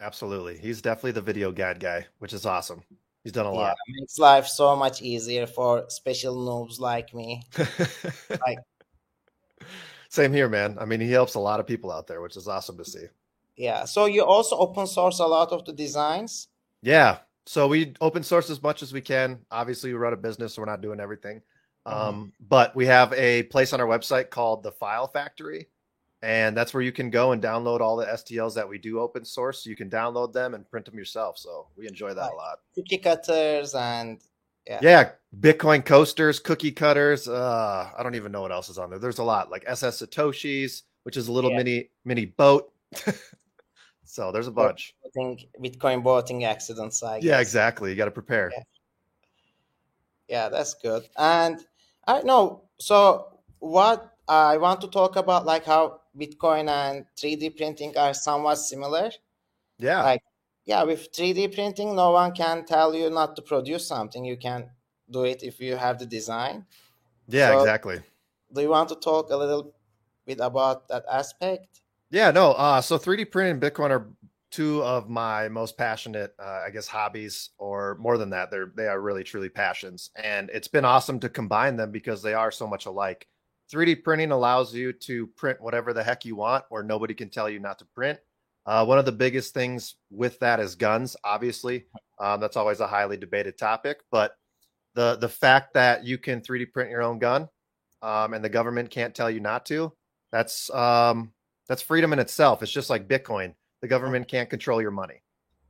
Absolutely. 0.00 0.56
He's 0.58 0.80
definitely 0.80 1.12
the 1.12 1.20
video 1.20 1.52
guide 1.52 1.78
guy, 1.80 2.06
which 2.18 2.32
is 2.32 2.46
awesome. 2.46 2.82
He's 3.22 3.32
done 3.32 3.46
a 3.46 3.52
Yeah, 3.52 3.58
lot. 3.60 3.76
makes 3.88 4.18
life 4.18 4.46
so 4.46 4.74
much 4.74 5.02
easier 5.02 5.46
for 5.46 5.84
special 5.88 6.34
noobs 6.36 6.80
like 6.80 7.12
me. 7.14 7.42
Like- 8.30 8.58
Same 10.08 10.32
here, 10.32 10.48
man. 10.48 10.76
I 10.80 10.84
mean, 10.86 11.00
he 11.00 11.10
helps 11.10 11.34
a 11.34 11.38
lot 11.40 11.60
of 11.60 11.66
people 11.66 11.92
out 11.92 12.06
there, 12.06 12.20
which 12.20 12.36
is 12.36 12.48
awesome 12.48 12.76
to 12.78 12.84
see. 12.84 13.04
Yeah. 13.56 13.84
So 13.84 14.06
you 14.06 14.24
also 14.24 14.56
open 14.56 14.86
source 14.86 15.20
a 15.20 15.26
lot 15.26 15.52
of 15.52 15.64
the 15.64 15.72
designs. 15.72 16.48
Yeah. 16.82 17.18
So 17.46 17.68
we 17.68 17.94
open 18.00 18.22
source 18.22 18.48
as 18.50 18.62
much 18.62 18.82
as 18.82 18.92
we 18.92 19.00
can. 19.02 19.38
Obviously, 19.50 19.92
we 19.92 19.98
run 19.98 20.12
a 20.12 20.16
business, 20.16 20.54
so 20.54 20.62
we're 20.62 20.66
not 20.66 20.80
doing 20.80 20.98
everything. 21.00 21.42
Mhm. 21.90 21.94
Um, 22.08 22.32
but 22.48 22.74
we 22.76 22.86
have 22.86 23.12
a 23.14 23.44
place 23.44 23.72
on 23.72 23.80
our 23.80 23.86
website 23.86 24.30
called 24.30 24.62
the 24.62 24.72
File 24.72 25.06
Factory, 25.08 25.68
and 26.22 26.56
that's 26.56 26.72
where 26.74 26.82
you 26.82 26.92
can 26.92 27.10
go 27.10 27.32
and 27.32 27.42
download 27.42 27.80
all 27.80 27.96
the 27.96 28.06
STLs 28.06 28.54
that 28.54 28.68
we 28.68 28.78
do 28.78 29.00
open 29.00 29.24
source. 29.24 29.66
You 29.66 29.76
can 29.76 29.90
download 29.90 30.32
them 30.32 30.54
and 30.54 30.68
print 30.70 30.86
them 30.86 30.96
yourself. 30.96 31.38
So 31.38 31.68
we 31.76 31.86
enjoy 31.88 32.14
that 32.14 32.32
a 32.32 32.34
lot. 32.36 32.60
cookie 32.74 32.98
cutters 32.98 33.74
and 33.74 34.20
Yeah. 34.66 34.78
Yeah, 34.82 35.10
Bitcoin 35.40 35.84
coasters, 35.84 36.38
cookie 36.38 36.70
cutters. 36.70 37.26
Uh, 37.26 37.90
I 37.96 38.02
don't 38.02 38.14
even 38.14 38.30
know 38.30 38.42
what 38.42 38.52
else 38.52 38.68
is 38.68 38.78
on 38.78 38.90
there. 38.90 38.98
There's 38.98 39.18
a 39.18 39.24
lot 39.24 39.50
like 39.50 39.64
SS 39.66 40.02
Satoshis, 40.02 40.82
which 41.04 41.16
is 41.16 41.28
a 41.28 41.32
little 41.32 41.50
Yeah. 41.50 41.56
mini 41.56 41.90
mini 42.04 42.26
boat. 42.26 42.72
so 44.04 44.30
there's 44.30 44.46
a 44.48 44.50
bunch. 44.52 44.94
Boating, 45.02 45.48
Bitcoin 45.60 46.02
boating 46.04 46.44
accidents. 46.44 47.02
I 47.02 47.16
Yeah, 47.18 47.40
exactly. 47.40 47.90
You 47.90 47.96
got 47.96 48.04
to 48.04 48.10
prepare. 48.10 48.50
Yeah. 48.54 48.62
Yeah, 50.28 50.48
that's 50.50 50.74
good. 50.74 51.08
And 51.16 51.66
I 52.10 52.22
know. 52.22 52.62
So 52.78 53.38
what 53.60 54.12
I 54.26 54.56
want 54.56 54.80
to 54.80 54.88
talk 54.88 55.16
about, 55.16 55.46
like 55.46 55.64
how 55.64 56.00
Bitcoin 56.18 56.68
and 56.68 57.04
3D 57.16 57.56
printing 57.56 57.96
are 57.96 58.14
somewhat 58.14 58.56
similar. 58.56 59.10
Yeah. 59.78 60.02
Like, 60.02 60.22
yeah, 60.64 60.82
with 60.82 61.12
3D 61.12 61.54
printing, 61.54 61.94
no 61.94 62.10
one 62.12 62.32
can 62.32 62.64
tell 62.64 62.94
you 62.94 63.10
not 63.10 63.36
to 63.36 63.42
produce 63.42 63.86
something. 63.86 64.24
You 64.24 64.36
can 64.36 64.70
do 65.10 65.24
it 65.24 65.42
if 65.42 65.60
you 65.60 65.76
have 65.76 65.98
the 65.98 66.06
design. 66.06 66.66
yeah, 67.28 67.48
so- 67.48 67.60
exactly. 67.60 68.00
Do 68.52 68.60
you 68.62 68.70
want 68.70 68.88
to 68.88 68.96
talk 68.96 69.30
a 69.30 69.36
little 69.36 69.72
bit 70.26 70.40
about 70.40 70.88
that 70.88 71.04
aspect? 71.08 71.80
Yeah, 72.10 72.32
no. 72.32 72.52
Uh, 72.52 72.80
so 72.80 72.98
3D 72.98 73.30
printing 73.30 73.52
and 73.52 73.62
Bitcoin 73.62 73.90
are 73.90 74.08
two 74.50 74.82
of 74.82 75.08
my 75.08 75.48
most 75.48 75.78
passionate, 75.78 76.34
uh, 76.38 76.62
I 76.66 76.70
guess, 76.70 76.86
hobbies, 76.86 77.50
or 77.58 77.96
more 78.00 78.18
than 78.18 78.30
that. 78.30 78.50
They're 78.50 78.72
they 78.76 78.86
are 78.86 79.00
really 79.00 79.24
truly 79.24 79.48
passions, 79.48 80.10
and 80.16 80.50
it's 80.52 80.68
been 80.68 80.84
awesome 80.84 81.20
to 81.20 81.28
combine 81.28 81.76
them 81.76 81.90
because 81.90 82.22
they 82.22 82.34
are 82.34 82.50
so 82.50 82.66
much 82.66 82.86
alike. 82.86 83.26
3D 83.72 84.02
printing 84.02 84.32
allows 84.32 84.74
you 84.74 84.92
to 84.92 85.28
print 85.28 85.60
whatever 85.60 85.92
the 85.92 86.02
heck 86.02 86.24
you 86.24 86.36
want, 86.36 86.64
or 86.70 86.82
nobody 86.82 87.14
can 87.14 87.30
tell 87.30 87.48
you 87.48 87.60
not 87.60 87.78
to 87.78 87.84
print. 87.94 88.18
Uh, 88.66 88.84
one 88.84 88.98
of 88.98 89.04
the 89.04 89.12
biggest 89.12 89.54
things 89.54 89.94
with 90.10 90.38
that 90.40 90.60
is 90.60 90.74
guns. 90.74 91.16
Obviously, 91.24 91.84
um, 92.20 92.40
that's 92.40 92.56
always 92.56 92.80
a 92.80 92.86
highly 92.86 93.16
debated 93.16 93.56
topic, 93.56 94.00
but 94.10 94.36
the 94.94 95.16
the 95.16 95.28
fact 95.28 95.74
that 95.74 96.04
you 96.04 96.18
can 96.18 96.40
3D 96.40 96.72
print 96.72 96.90
your 96.90 97.02
own 97.02 97.18
gun, 97.18 97.48
um, 98.02 98.34
and 98.34 98.44
the 98.44 98.48
government 98.48 98.90
can't 98.90 99.14
tell 99.14 99.30
you 99.30 99.40
not 99.40 99.64
to, 99.66 99.92
that's 100.32 100.70
um, 100.70 101.32
that's 101.68 101.82
freedom 101.82 102.12
in 102.12 102.18
itself. 102.18 102.62
It's 102.62 102.72
just 102.72 102.90
like 102.90 103.08
Bitcoin. 103.08 103.54
The 103.82 103.88
government 103.88 104.28
can't 104.28 104.50
control 104.50 104.82
your 104.82 104.90
money. 104.90 105.22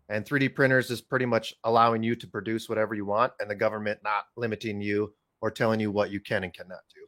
And 0.08 0.24
3D 0.26 0.54
printers 0.54 0.90
is 0.90 1.00
pretty 1.00 1.26
much 1.26 1.54
allowing 1.64 2.02
you 2.02 2.16
to 2.16 2.26
produce 2.26 2.68
whatever 2.68 2.94
you 2.94 3.04
want 3.04 3.32
and 3.38 3.48
the 3.48 3.54
government 3.54 4.00
not 4.02 4.24
limiting 4.36 4.80
you 4.80 5.14
or 5.40 5.50
telling 5.50 5.78
you 5.78 5.90
what 5.92 6.10
you 6.10 6.18
can 6.20 6.42
and 6.44 6.52
cannot 6.52 6.80
do. 6.92 7.02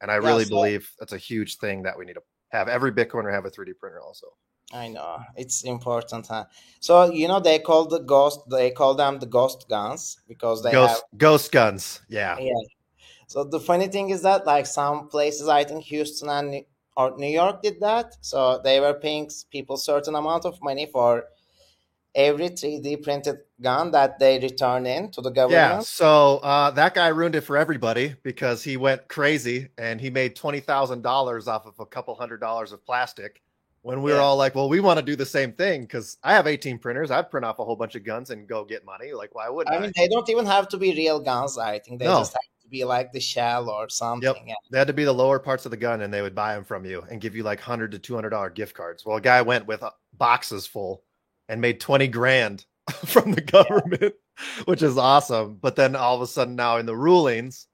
And 0.00 0.10
I 0.10 0.14
Yeah, 0.14 0.26
really 0.26 0.44
so- 0.44 0.50
believe 0.56 0.90
that's 0.98 1.12
a 1.12 1.18
huge 1.18 1.58
thing 1.58 1.82
that 1.84 1.96
we 1.96 2.04
need 2.04 2.14
to 2.14 2.22
have. 2.48 2.68
Every 2.68 2.90
Bitcoiner 2.90 3.32
have 3.32 3.44
a 3.44 3.50
3D 3.50 3.74
printer 3.78 4.00
also. 4.00 4.26
I 4.72 4.86
know 4.88 5.18
it's 5.36 5.64
important, 5.64 6.28
huh? 6.28 6.44
So 6.78 7.10
you 7.12 7.26
know 7.26 7.40
they 7.40 7.58
call 7.58 7.86
the 7.86 7.98
ghost. 7.98 8.48
They 8.48 8.70
call 8.70 8.94
them 8.94 9.18
the 9.18 9.26
ghost 9.26 9.66
guns 9.68 10.20
because 10.28 10.62
they 10.62 10.70
Ghost 10.70 11.02
have 11.10 11.18
ghost 11.18 11.50
guns. 11.50 12.00
Yeah. 12.08 12.38
Yeah. 12.38 12.52
So 13.26 13.42
the 13.42 13.58
funny 13.58 13.88
thing 13.88 14.10
is 14.10 14.22
that 14.22 14.46
like 14.46 14.66
some 14.66 15.08
places, 15.08 15.48
I 15.48 15.64
think 15.64 15.82
Houston 15.84 16.28
and 16.28 16.64
or 17.00 17.16
New 17.16 17.28
York 17.42 17.62
did 17.62 17.80
that. 17.80 18.16
So 18.20 18.60
they 18.62 18.80
were 18.80 18.94
paying 18.94 19.30
people 19.50 19.76
certain 19.76 20.14
amount 20.14 20.44
of 20.44 20.60
money 20.62 20.86
for 20.92 21.24
every 22.14 22.48
3D 22.50 23.02
printed 23.02 23.36
gun 23.60 23.90
that 23.92 24.18
they 24.18 24.38
return 24.38 24.86
in 24.86 25.10
to 25.12 25.20
the 25.20 25.30
government. 25.30 25.60
Yeah. 25.60 25.80
So 25.80 26.38
uh, 26.38 26.70
that 26.72 26.94
guy 26.94 27.08
ruined 27.08 27.36
it 27.36 27.42
for 27.42 27.56
everybody 27.56 28.14
because 28.22 28.64
he 28.64 28.76
went 28.76 29.06
crazy 29.08 29.68
and 29.78 30.00
he 30.00 30.10
made 30.10 30.34
twenty 30.36 30.60
thousand 30.60 31.02
dollars 31.02 31.46
off 31.48 31.66
of 31.66 31.74
a 31.78 31.86
couple 31.86 32.14
hundred 32.14 32.40
dollars 32.40 32.72
of 32.72 32.84
plastic. 32.84 33.42
When 33.82 34.02
we 34.02 34.12
were 34.12 34.18
all 34.20 34.36
like, 34.36 34.54
"Well, 34.54 34.68
we 34.68 34.80
want 34.80 34.98
to 34.98 35.04
do 35.04 35.16
the 35.16 35.24
same 35.24 35.52
thing," 35.54 35.82
because 35.82 36.18
I 36.22 36.34
have 36.34 36.46
18 36.46 36.78
printers, 36.80 37.10
I'd 37.10 37.30
print 37.30 37.46
off 37.46 37.60
a 37.60 37.64
whole 37.64 37.76
bunch 37.76 37.94
of 37.94 38.04
guns 38.04 38.28
and 38.28 38.46
go 38.46 38.62
get 38.62 38.84
money. 38.84 39.14
Like, 39.14 39.34
why 39.34 39.48
wouldn't 39.48 39.74
I? 39.74 39.78
I 39.78 39.80
mean, 39.80 39.92
they 39.96 40.06
don't 40.06 40.28
even 40.28 40.44
have 40.44 40.68
to 40.68 40.76
be 40.76 40.92
real 40.92 41.18
guns. 41.18 41.56
I 41.56 41.78
think 41.78 41.98
they 41.98 42.04
No. 42.04 42.18
just 42.18 42.32
have 42.34 42.49
be 42.70 42.84
like 42.84 43.12
the 43.12 43.20
shell 43.20 43.68
or 43.68 43.88
something. 43.88 44.34
Yeah. 44.46 44.54
They 44.70 44.78
had 44.78 44.86
to 44.86 44.92
be 44.92 45.04
the 45.04 45.12
lower 45.12 45.38
parts 45.38 45.64
of 45.64 45.70
the 45.70 45.76
gun, 45.76 46.02
and 46.02 46.12
they 46.12 46.22
would 46.22 46.34
buy 46.34 46.54
them 46.54 46.64
from 46.64 46.84
you 46.84 47.02
and 47.10 47.20
give 47.20 47.34
you 47.34 47.42
like 47.42 47.60
hundred 47.60 47.92
to 47.92 47.98
two 47.98 48.14
hundred 48.14 48.30
dollar 48.30 48.50
gift 48.50 48.74
cards. 48.74 49.04
Well, 49.04 49.16
a 49.16 49.20
guy 49.20 49.42
went 49.42 49.66
with 49.66 49.82
uh, 49.82 49.90
boxes 50.16 50.66
full 50.66 51.02
and 51.48 51.60
made 51.60 51.80
twenty 51.80 52.08
grand 52.08 52.64
from 53.06 53.32
the 53.32 53.40
government, 53.40 54.14
which 54.66 54.82
is 54.82 54.96
awesome. 54.96 55.56
But 55.60 55.76
then 55.76 55.96
all 55.96 56.14
of 56.16 56.22
a 56.22 56.26
sudden, 56.26 56.56
now 56.56 56.76
in 56.78 56.86
the 56.86 56.96
rulings, 56.96 57.66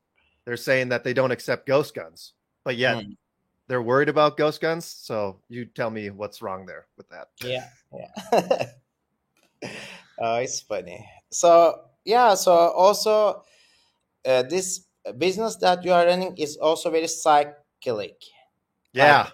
they're 0.45 0.57
saying 0.57 0.89
that 0.91 1.05
they 1.05 1.13
don't 1.13 1.31
accept 1.33 1.67
ghost 1.67 1.95
guns, 1.95 2.33
but 2.65 2.77
yet 2.77 2.97
Mm. 2.99 3.17
they're 3.69 3.83
worried 3.83 4.09
about 4.09 4.37
ghost 4.37 4.61
guns. 4.61 4.85
So 4.87 5.41
you 5.49 5.65
tell 5.67 5.91
me 5.91 6.11
what's 6.11 6.41
wrong 6.43 6.67
there 6.67 6.87
with 6.97 7.09
that? 7.11 7.29
Yeah, 7.43 7.69
yeah. 7.93 8.67
oh, 10.21 10.37
it's 10.37 10.61
funny. 10.61 11.07
So 11.31 11.81
yeah, 12.05 12.35
so 12.35 12.53
also 12.53 13.43
uh, 14.25 14.43
this 14.45 14.86
business 15.13 15.57
that 15.57 15.85
you 15.85 15.93
are 15.93 16.07
running 16.07 16.37
is 16.37 16.57
also 16.57 16.91
very 16.91 17.09
cyclic, 17.09 18.17
Yeah, 18.93 19.31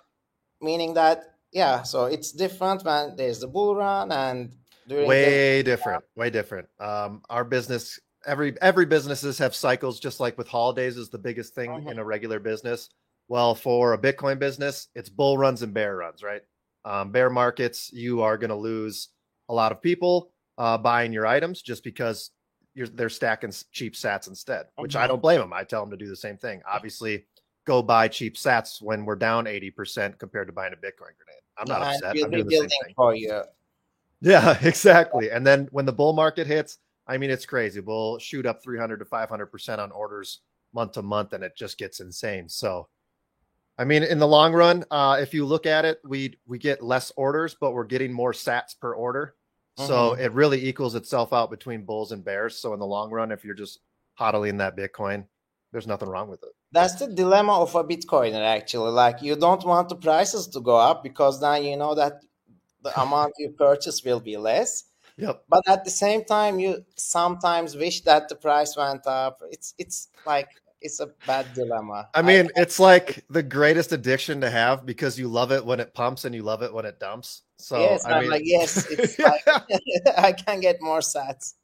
meaning 0.60 0.94
that 0.94 1.24
yeah, 1.52 1.82
so 1.82 2.06
it's 2.06 2.32
different 2.32 2.84
when 2.84 3.16
there's 3.16 3.40
the 3.40 3.48
bull 3.48 3.76
run 3.76 4.10
and 4.12 4.54
during 4.88 5.04
the, 5.04 5.08
way 5.08 5.62
different 5.62 6.04
way 6.16 6.30
different. 6.30 6.68
Um 6.80 7.22
our 7.30 7.44
business 7.44 8.00
every 8.26 8.60
every 8.62 8.86
businesses 8.86 9.38
have 9.38 9.54
cycles 9.54 10.00
just 10.00 10.20
like 10.20 10.38
with 10.38 10.48
holidays 10.48 10.96
is 10.96 11.10
the 11.10 11.18
biggest 11.18 11.54
thing 11.54 11.70
Mhm. 11.70 11.90
in 11.90 11.98
a 11.98 12.04
regular 12.04 12.40
business. 12.40 12.90
Well 13.28 13.54
for 13.54 13.92
a 13.94 13.98
bitcoin 13.98 14.38
business 14.38 14.88
it's 14.94 15.08
bull 15.08 15.38
runs 15.38 15.62
and 15.62 15.74
bear 15.74 15.96
runs 15.96 16.22
right? 16.22 16.42
Um, 16.84 17.12
bear 17.12 17.30
markets 17.30 17.90
you 17.92 18.22
are 18.22 18.36
going 18.38 18.50
to 18.50 18.56
lose 18.56 19.08
a 19.48 19.54
lot 19.54 19.72
of 19.72 19.80
people 19.82 20.32
uh, 20.58 20.78
buying 20.78 21.12
your 21.12 21.26
items 21.26 21.62
just 21.62 21.84
because 21.84 22.30
you're 22.74 22.88
they're 22.88 23.08
stacking 23.08 23.52
cheap 23.70 23.94
sats 23.94 24.28
instead 24.28 24.66
which 24.76 24.96
i 24.96 25.06
don't 25.06 25.22
blame 25.22 25.40
them 25.40 25.52
i 25.52 25.62
tell 25.62 25.82
them 25.82 25.90
to 25.90 25.96
do 25.96 26.08
the 26.08 26.16
same 26.16 26.36
thing 26.36 26.62
obviously 26.70 27.24
go 27.66 27.82
buy 27.82 28.08
cheap 28.08 28.36
sats 28.36 28.82
when 28.82 29.04
we're 29.04 29.14
down 29.14 29.44
80% 29.44 30.18
compared 30.18 30.48
to 30.48 30.52
buying 30.52 30.72
a 30.72 30.76
bitcoin 30.76 31.14
grenade 31.16 31.42
i'm 31.58 31.68
not 31.68 31.82
and 31.82 31.90
upset 31.90 32.24
i'm 32.24 32.30
doing 32.30 32.46
the 32.46 32.50
same 32.50 32.68
thing 32.68 32.94
for 32.96 33.14
you. 33.14 33.42
yeah, 34.22 34.56
exactly. 34.62 35.30
And 35.30 35.46
then 35.46 35.68
when 35.72 35.84
the 35.84 35.92
bull 35.92 36.12
market 36.12 36.46
hits, 36.46 36.78
I 37.06 37.18
mean, 37.18 37.30
it's 37.30 37.44
crazy. 37.44 37.80
We'll 37.80 38.18
shoot 38.18 38.46
up 38.46 38.62
300 38.62 38.98
to 38.98 39.04
500% 39.04 39.78
on 39.78 39.90
orders 39.90 40.40
month 40.72 40.92
to 40.92 41.02
month, 41.02 41.32
and 41.32 41.42
it 41.42 41.56
just 41.56 41.76
gets 41.76 42.00
insane. 42.00 42.48
So, 42.48 42.88
I 43.76 43.84
mean, 43.84 44.04
in 44.04 44.18
the 44.18 44.28
long 44.28 44.52
run, 44.52 44.84
uh, 44.90 45.18
if 45.20 45.34
you 45.34 45.44
look 45.44 45.66
at 45.66 45.84
it, 45.84 45.98
we 46.04 46.38
we 46.46 46.58
get 46.58 46.82
less 46.82 47.10
orders, 47.16 47.56
but 47.60 47.72
we're 47.72 47.84
getting 47.84 48.12
more 48.12 48.32
sats 48.32 48.78
per 48.78 48.94
order. 48.94 49.34
So 49.76 50.10
Mhm. 50.12 50.18
it 50.20 50.32
really 50.32 50.66
equals 50.68 50.94
itself 50.94 51.32
out 51.32 51.50
between 51.50 51.84
bulls 51.84 52.12
and 52.12 52.24
bears. 52.24 52.58
So 52.58 52.74
in 52.74 52.80
the 52.80 52.86
long 52.86 53.10
run, 53.10 53.32
if 53.32 53.44
you're 53.44 53.54
just 53.54 53.80
hodling 54.18 54.58
that 54.58 54.76
Bitcoin, 54.76 55.26
there's 55.72 55.86
nothing 55.86 56.08
wrong 56.08 56.28
with 56.28 56.42
it. 56.42 56.54
That's 56.72 56.94
the 56.96 57.06
dilemma 57.06 57.58
of 57.60 57.74
a 57.74 57.84
Bitcoiner 57.84 58.40
actually. 58.44 58.92
Like 58.92 59.22
you 59.22 59.36
don't 59.36 59.64
want 59.64 59.88
the 59.88 59.96
prices 59.96 60.46
to 60.48 60.60
go 60.60 60.76
up 60.76 61.02
because 61.02 61.40
then 61.40 61.64
you 61.64 61.76
know 61.76 61.94
that 61.94 62.22
the 62.82 62.92
amount 63.00 63.32
you 63.38 63.50
purchase 63.50 64.02
will 64.04 64.20
be 64.20 64.36
less. 64.36 64.84
Yep. 65.18 65.44
but 65.46 65.62
at 65.68 65.84
the 65.84 65.90
same 65.90 66.24
time 66.24 66.58
you 66.58 66.82
sometimes 66.96 67.76
wish 67.76 68.00
that 68.00 68.30
the 68.30 68.34
price 68.34 68.74
went 68.78 69.06
up 69.06 69.40
it's 69.50 69.74
it's 69.76 70.08
like 70.24 70.48
it's 70.80 71.00
a 71.00 71.08
bad 71.26 71.52
dilemma 71.52 72.08
I 72.14 72.22
mean, 72.22 72.48
it's 72.56 72.78
like 72.78 73.24
the 73.28 73.42
greatest 73.42 73.92
addiction 73.92 74.40
to 74.40 74.50
have 74.50 74.86
because 74.86 75.18
you 75.18 75.28
love 75.28 75.52
it 75.52 75.64
when 75.64 75.80
it 75.80 75.92
pumps 75.94 76.24
and 76.24 76.34
you 76.34 76.42
love 76.42 76.62
it 76.62 76.72
when 76.72 76.84
it 76.86 76.98
dumps. 76.98 77.42
So 77.62 77.76
yes 77.82 78.04
I 78.04 78.14
i'm 78.14 78.22
mean, 78.22 78.30
like 78.30 78.42
yes 78.44 78.86
it's 78.90 79.18
like 79.24 79.42
i 80.18 80.32
can 80.32 80.60
get 80.60 80.76
more 80.80 81.00
sats 81.00 81.54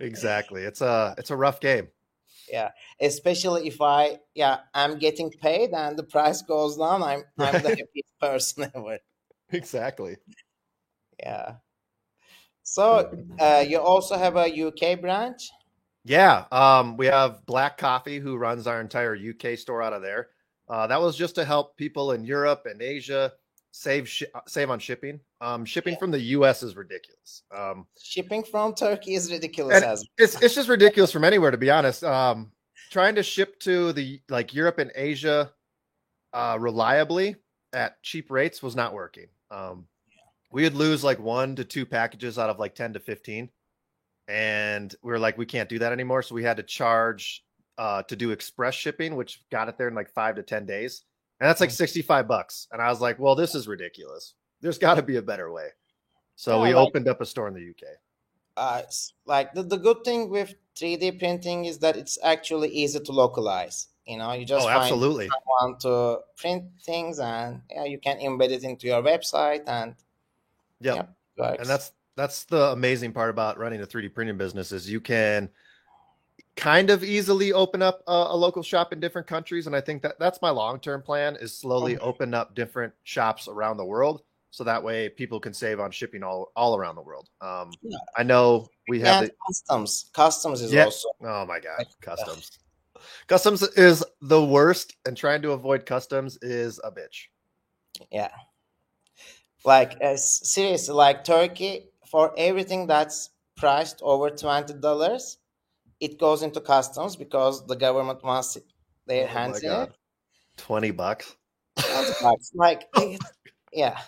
exactly. 0.00 0.62
It's 0.62 0.80
a 0.80 1.14
it's 1.18 1.30
a 1.30 1.36
rough 1.36 1.60
game. 1.60 1.88
Yeah, 2.50 2.70
especially 3.00 3.66
if 3.68 3.80
i 3.80 4.18
yeah 4.34 4.58
i'm 4.74 4.98
getting 4.98 5.30
paid 5.30 5.70
and 5.72 5.96
the 5.98 6.02
price 6.02 6.42
goes 6.42 6.76
down 6.76 7.02
i'm 7.02 7.22
i'm 7.38 7.62
the 7.62 7.70
happiest 7.78 8.18
person 8.20 8.70
ever 8.74 8.98
Exactly. 9.50 10.16
yeah 11.18 11.56
so 12.62 13.10
uh, 13.40 13.64
you 13.66 13.78
also 13.80 14.16
have 14.16 14.36
a 14.36 14.62
uk 14.66 15.00
branch 15.00 15.50
Yeah. 16.04 16.44
Um, 16.50 16.96
we 16.96 17.06
have 17.06 17.44
Black 17.46 17.78
Coffee 17.78 18.18
who 18.18 18.36
runs 18.36 18.66
our 18.66 18.80
entire 18.80 19.16
UK 19.16 19.56
store 19.58 19.82
out 19.82 19.92
of 19.92 20.02
there. 20.02 20.28
Uh, 20.68 20.86
that 20.86 21.00
was 21.00 21.16
just 21.16 21.34
to 21.36 21.44
help 21.44 21.76
people 21.76 22.12
in 22.12 22.24
Europe 22.24 22.66
and 22.66 22.80
Asia 22.82 23.32
save 23.72 24.08
shi- 24.08 24.26
uh, 24.34 24.40
save 24.46 24.70
on 24.70 24.78
shipping. 24.78 25.18
Um, 25.40 25.64
shipping 25.64 25.94
Yeah. 25.94 25.98
from 25.98 26.10
the 26.12 26.20
US 26.20 26.62
is 26.62 26.76
ridiculous. 26.76 27.42
Um, 27.50 27.86
shipping 28.00 28.44
from 28.44 28.74
turkey 28.74 29.14
is 29.14 29.32
ridiculous 29.32 29.82
as 29.82 30.04
it's 30.18 30.40
it's 30.40 30.54
just 30.54 30.68
ridiculous 30.68 31.10
from 31.10 31.24
anywhere 31.24 31.50
to 31.50 31.58
be 31.58 31.70
honest. 31.70 32.04
Um, 32.04 32.52
trying 32.90 33.16
to 33.16 33.22
ship 33.22 33.58
to 33.60 33.92
the 33.92 34.20
like 34.28 34.54
Europe 34.54 34.78
and 34.78 34.92
Asia 34.94 35.50
uh, 36.32 36.56
reliably 36.60 37.36
at 37.72 38.00
cheap 38.02 38.30
rates 38.30 38.62
was 38.62 38.76
not 38.76 38.92
working. 38.92 39.26
Um, 39.50 39.86
we 40.52 40.62
would 40.64 40.74
lose 40.74 41.02
like 41.02 41.18
one 41.18 41.56
to 41.56 41.64
two 41.64 41.86
packages 41.86 42.38
out 42.38 42.50
of 42.50 42.58
like 42.58 42.74
ten 42.74 42.92
to 42.92 43.00
fifteen, 43.00 43.48
and 44.28 44.94
we 45.02 45.10
were 45.10 45.18
like, 45.18 45.38
we 45.38 45.46
can't 45.46 45.68
do 45.68 45.78
that 45.78 45.92
anymore. 45.92 46.22
So 46.22 46.34
we 46.34 46.44
had 46.44 46.58
to 46.58 46.62
charge 46.62 47.42
uh, 47.78 48.02
to 48.04 48.16
do 48.16 48.30
express 48.30 48.74
shipping, 48.74 49.16
which 49.16 49.42
got 49.50 49.68
it 49.68 49.78
there 49.78 49.88
in 49.88 49.94
like 49.94 50.10
five 50.10 50.36
to 50.36 50.42
ten 50.42 50.66
days, 50.66 51.04
and 51.42 51.48
that's 51.48 51.60
like 51.60 51.70
Mhm. 51.70 51.72
sixty 51.72 52.02
five 52.02 52.28
bucks. 52.28 52.68
And 52.70 52.80
I 52.80 52.88
was 52.88 53.00
like, 53.00 53.18
well, 53.18 53.34
this 53.34 53.56
is 53.56 53.66
ridiculous. 53.66 54.34
There's 54.60 54.78
got 54.78 54.94
to 54.94 55.02
be 55.02 55.16
a 55.16 55.22
better 55.22 55.50
way. 55.50 55.70
So 56.36 56.56
Yeah, 56.58 56.62
we 56.62 56.74
like- 56.74 56.86
opened 56.86 57.08
up 57.08 57.20
a 57.20 57.26
store 57.26 57.48
in 57.48 57.54
the 57.54 57.60
UK. 57.68 57.82
uh, 58.56 58.82
like 59.26 59.52
the, 59.54 59.62
the 59.64 59.76
good 59.78 60.04
thing 60.04 60.28
with 60.28 60.54
3D 60.76 61.18
printing 61.18 61.64
is 61.64 61.78
that 61.78 61.96
it's 61.96 62.16
actually 62.22 62.68
easy 62.68 63.00
to 63.00 63.10
localize. 63.10 63.88
You 64.06 64.18
know, 64.18 64.32
you 64.34 64.44
just 64.44 64.66
oh, 64.66 64.68
find 64.68 64.82
absolutely. 64.82 65.28
someone 65.28 65.78
to 65.80 66.20
print 66.36 66.64
things, 66.80 67.18
and 67.18 67.60
yeah, 67.70 67.84
you 67.84 67.98
can 67.98 68.18
embed 68.20 68.50
it 68.50 68.62
into 68.62 68.86
your 68.86 69.02
website, 69.02 69.64
and 69.66 69.96
Yep. 70.80 71.08
yeah, 71.38 71.54
and 71.58 71.66
that's 71.66 71.90
that's 72.14 72.44
the 72.44 72.70
amazing 72.72 73.12
part 73.12 73.30
about 73.30 73.58
running 73.58 73.80
a 73.80 73.86
3D 73.86 74.08
printing 74.14 74.36
business 74.36 74.70
is 74.70 74.88
you 74.88 75.00
can 75.00 75.48
kind 76.56 76.90
of 76.90 77.02
easily 77.02 77.52
open 77.52 77.80
up 77.82 78.02
a, 78.06 78.12
a 78.30 78.36
local 78.36 78.62
shop 78.62 78.92
in 78.92 79.00
different 79.00 79.26
countries 79.26 79.66
and 79.66 79.74
I 79.74 79.80
think 79.80 80.02
that 80.02 80.18
that's 80.18 80.42
my 80.42 80.50
long-term 80.50 81.02
plan 81.02 81.36
is 81.36 81.56
slowly 81.56 81.94
Mhm. 81.96 82.02
open 82.02 82.34
up 82.34 82.54
different 82.54 82.92
shops 83.04 83.48
around 83.48 83.78
the 83.78 83.84
world 83.86 84.22
so 84.50 84.62
that 84.64 84.82
way 84.84 85.08
people 85.08 85.40
can 85.40 85.54
save 85.54 85.80
on 85.80 85.90
shipping 85.90 86.22
all 86.22 86.52
all 86.54 86.76
around 86.76 86.96
the 86.96 87.02
world. 87.02 87.28
Um 87.40 87.72
Yeah. 87.82 87.98
I 88.18 88.22
know 88.22 88.68
we 88.88 89.00
have 89.00 89.24
the, 89.24 89.32
customs. 89.46 90.10
Customs 90.12 90.60
is 90.60 90.72
Yeah. 90.72 90.84
also 90.84 91.08
Oh 91.22 91.46
my 91.46 91.58
god, 91.58 91.86
customs. 92.02 92.50
Customs 93.26 93.62
is 93.62 94.04
the 94.20 94.44
worst, 94.44 94.94
and 95.06 95.16
trying 95.16 95.42
to 95.42 95.52
avoid 95.52 95.86
customs 95.86 96.36
is 96.42 96.78
a 96.84 96.90
bitch. 96.92 97.28
yeah. 98.12 98.30
Like 99.64 99.92
uh, 100.02 100.14
s- 100.14 100.40
seriously, 100.48 100.94
like 100.94 101.24
Turkey 101.24 101.88
for 102.06 102.32
everything 102.36 102.86
that's 102.86 103.30
priced 103.56 104.00
over 104.02 104.28
twenty 104.30 104.74
dollars, 104.74 105.38
it 106.02 106.18
goes 106.18 106.42
into 106.42 106.60
customs 106.60 107.14
because 107.16 107.64
the 107.66 107.76
government 107.76 108.22
wants 108.24 108.56
it, 108.56 108.64
their 109.06 109.24
Oh 109.24 109.28
hands 109.28 109.62
in 109.62 109.70
God. 109.70 109.88
it. 109.88 109.94
Twenty 110.56 110.90
bucks. 110.90 111.36
Twenty 111.76 112.12
bucks. 112.20 112.50
like 112.54 112.88
it- 112.96 113.20
yeah, 113.72 113.98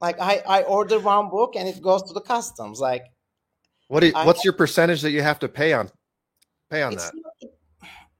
like 0.00 0.20
I 0.20 0.42
I 0.46 0.62
order 0.64 0.98
one 0.98 1.30
book 1.30 1.54
and 1.56 1.66
it 1.68 1.80
goes 1.80 2.02
to 2.08 2.12
the 2.12 2.20
customs. 2.20 2.80
Like 2.80 3.04
What 3.88 4.00
do 4.00 4.08
you, 4.08 4.12
I- 4.14 4.26
what's 4.26 4.44
your 4.44 4.52
percentage 4.52 5.00
that 5.02 5.12
you 5.12 5.22
have 5.22 5.38
to 5.40 5.48
pay 5.48 5.72
on 5.72 5.90
pay 6.70 6.82
on 6.82 6.94
that? 6.96 7.12
not, 7.14 7.50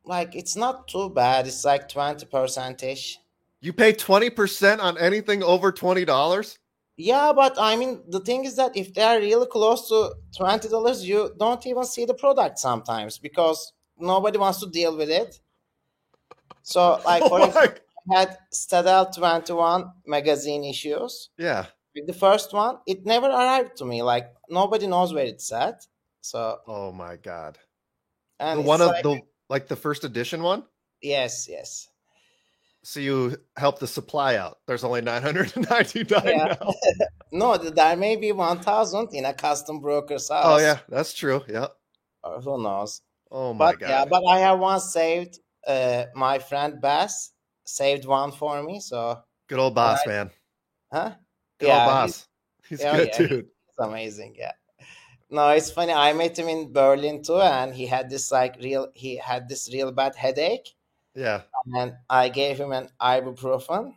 like 0.04 0.34
it's 0.34 0.56
not 0.56 0.88
too 0.88 1.10
bad. 1.10 1.46
It's 1.46 1.64
like 1.64 1.88
twenty 1.88 2.24
percentage. 2.26 3.18
You 3.60 3.72
pay 3.72 3.92
twenty 3.92 4.30
percent 4.30 4.80
on 4.80 4.96
anything 4.98 5.42
over 5.42 5.72
twenty 5.72 6.04
dollars. 6.04 6.58
Yeah, 6.96 7.32
but 7.34 7.56
I 7.58 7.76
mean, 7.76 8.04
the 8.08 8.20
thing 8.20 8.44
is 8.44 8.56
that 8.56 8.76
if 8.76 8.94
they 8.94 9.02
are 9.02 9.18
really 9.18 9.46
close 9.46 9.88
to 9.88 10.14
twenty 10.36 10.68
dollars, 10.68 11.04
you 11.04 11.34
don't 11.38 11.64
even 11.66 11.84
see 11.84 12.04
the 12.04 12.14
product 12.14 12.58
sometimes 12.58 13.18
because 13.18 13.72
nobody 13.98 14.38
wants 14.38 14.60
to 14.60 14.70
deal 14.70 14.96
with 14.96 15.10
it. 15.10 15.40
So, 16.62 17.00
like 17.04 17.26
for 17.26 17.40
oh 17.42 17.44
example, 17.46 17.80
I 18.12 18.18
had 18.20 18.38
Citadel 18.52 19.10
Twenty 19.10 19.52
One 19.52 19.92
magazine 20.06 20.64
issues. 20.64 21.30
yeah. 21.38 21.66
The 21.94 22.12
first 22.12 22.52
one, 22.52 22.78
it 22.88 23.06
never 23.06 23.26
arrived 23.28 23.76
to 23.76 23.84
me. 23.84 24.02
Like 24.02 24.34
nobody 24.50 24.86
knows 24.88 25.12
where 25.12 25.26
it's 25.26 25.52
at. 25.52 25.86
So, 26.22 26.58
Oh 26.66 26.90
my 26.92 27.16
god. 27.16 27.58
and 28.40 28.60
The 28.60 28.64
one 28.64 28.80
of 28.82 28.88
like, 28.88 29.02
the 29.02 29.20
like 29.48 29.68
the 29.68 29.76
first 29.76 30.04
edition 30.04 30.42
one. 30.42 30.64
yes, 31.02 31.48
yes, 31.48 31.88
So 32.86 33.00
you 33.00 33.36
help 33.56 33.78
the 33.78 33.86
supply 33.86 34.36
out. 34.36 34.58
There's 34.66 34.84
only 34.84 35.00
nine 35.00 35.22
hundred 35.22 35.52
and 35.56 35.68
ninety 35.70 36.04
nine 36.04 36.22
Yeah. 36.26 36.56
now. 36.60 36.74
no, 37.32 37.56
there 37.56 37.96
may 37.96 38.16
be 38.16 38.30
one 38.32 38.60
thousand 38.60 39.08
in 39.14 39.24
a 39.24 39.32
custom 39.32 39.80
broker's 39.80 40.28
house. 40.28 40.44
Oh 40.46 40.58
yeah, 40.58 40.78
that's 40.88 41.14
true. 41.14 41.42
Yeah. 41.48 41.68
or 42.22 42.40
who 42.42 42.62
knows? 42.62 43.00
Oh 43.30 43.54
my 43.54 43.72
but 43.72 43.80
god. 43.80 43.88
yeah, 43.88 44.04
but 44.04 44.22
I 44.26 44.38
have 44.40 44.58
one 44.58 44.80
saved. 44.80 45.38
Uh, 45.66 46.04
my 46.14 46.38
friend 46.38 46.78
Bas 46.80 47.30
saved 47.64 48.04
one 48.04 48.30
for 48.32 48.62
me. 48.62 48.80
So, 48.80 49.18
Good 49.48 49.58
old 49.58 49.74
boss, 49.74 50.00
I- 50.06 50.08
man. 50.10 50.30
huh? 50.92 51.12
Good 51.58 51.68
yeah, 51.68 51.84
old 51.86 51.90
he's- 51.90 52.18
boss. 52.18 52.28
He's, 52.68 52.80
yeah, 52.80 52.96
good, 52.96 53.08
yeah, 53.12 53.18
dude. 53.28 53.46
It's 53.68 53.78
amazing. 53.78 54.34
Yeah. 54.38 54.52
No, 55.30 55.48
it's 55.50 55.70
funny. 55.70 55.92
I 55.92 56.12
met 56.12 56.38
him 56.38 56.48
in 56.48 56.70
Berlin 56.72 57.22
too, 57.22 57.40
and 57.40 57.74
he 57.74 57.86
had 57.86 58.10
this 58.10 58.30
like 58.30 58.56
real. 58.62 58.88
He 58.94 59.16
had 59.16 59.48
this 59.48 59.70
real 59.72 59.90
bad 59.90 60.14
headache, 60.14 60.68
Yeah. 61.14 61.42
and 61.74 61.94
I 62.10 62.28
gave 62.28 62.58
him 62.58 62.72
an 62.72 62.88
ibuprofen, 63.00 63.94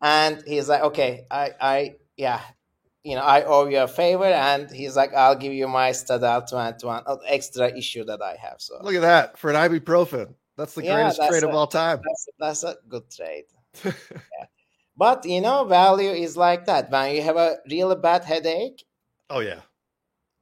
and 0.00 0.42
he's 0.46 0.68
like, 0.68 0.82
"Okay, 0.82 1.26
I, 1.30 1.50
I, 1.60 1.94
yeah, 2.16 2.40
you 3.04 3.16
know, 3.16 3.22
I 3.22 3.42
owe 3.44 3.66
you 3.66 3.80
a 3.80 3.88
favor," 3.88 4.24
and 4.24 4.70
he's 4.70 4.96
like, 4.96 5.14
"I'll 5.14 5.36
give 5.36 5.52
you 5.52 5.68
my 5.68 5.92
Citadel 5.92 6.42
twenty 6.42 6.86
one 6.86 7.02
uh, 7.06 7.16
extra 7.26 7.76
issue 7.76 8.04
that 8.04 8.22
I 8.22 8.36
have." 8.36 8.56
So 8.60 8.78
Look 8.82 8.94
at 8.94 9.02
that 9.02 9.38
for 9.38 9.50
an 9.50 9.56
ibuprofen. 9.56 10.34
That's 10.56 10.74
the 10.74 10.82
Yeah, 10.82 10.94
greatest 10.94 11.18
that's 11.18 11.30
trade 11.30 11.44
of 11.44 11.54
all 11.54 11.66
time. 11.66 12.00
that's 12.04 12.26
that's 12.38 12.64
a 12.64 12.76
good 12.88 13.10
trade. 13.10 13.44
But 14.96 15.24
you 15.24 15.40
know, 15.40 15.64
value 15.64 16.10
is 16.10 16.36
like 16.36 16.66
that. 16.66 16.90
When 16.90 17.14
you 17.14 17.22
have 17.22 17.36
a 17.36 17.56
really 17.70 17.96
bad 17.96 18.24
headache, 18.24 18.84
oh 19.30 19.40
yeah. 19.40 19.60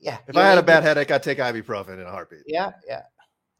yeah. 0.00 0.18
If 0.26 0.36
I 0.36 0.44
had 0.44 0.58
a 0.58 0.62
bad 0.62 0.82
headache, 0.82 1.10
I'd 1.10 1.22
take 1.22 1.38
ibuprofen 1.38 1.94
in 1.94 2.00
a 2.00 2.10
heartbeat. 2.10 2.42
yeah, 2.46 2.72
yeah. 2.86 3.02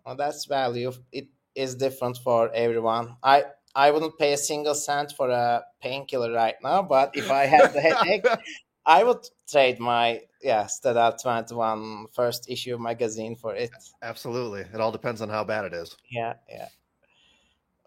Well, 0.05 0.17
that's 0.17 0.47
value. 0.47 0.93
It 1.13 1.29
is 1.55 1.75
different 1.75 2.19
for 2.19 2.51
everyone. 2.55 3.17
I 3.23 3.45
I 3.75 3.91
wouldn't 3.91 4.19
pay 4.19 4.33
a 4.33 4.37
single 4.37 4.75
cent 4.75 5.13
for 5.17 5.31
a 5.31 5.63
painkiller 5.81 6.33
right 6.33 6.57
now, 6.63 6.83
but 6.83 7.17
if 7.17 7.31
I 7.31 7.47
had 7.47 7.73
the 7.73 7.81
headache, 7.81 8.27
I 8.87 9.05
would 9.05 9.27
trade 9.49 9.79
my 9.79 10.21
yeah 10.43 10.67
Citadel 10.67 11.17
21 11.17 12.07
first 12.13 12.51
issue 12.51 12.79
magazine 12.79 13.37
for 13.37 13.55
it. 13.55 13.71
Absolutely. 14.03 14.63
It 14.63 14.81
all 14.81 14.93
depends 14.93 15.23
on 15.23 15.29
how 15.29 15.45
bad 15.45 15.65
it 15.65 15.75
is. 15.75 15.97
Yeah, 16.11 16.35
yeah. 16.49 16.69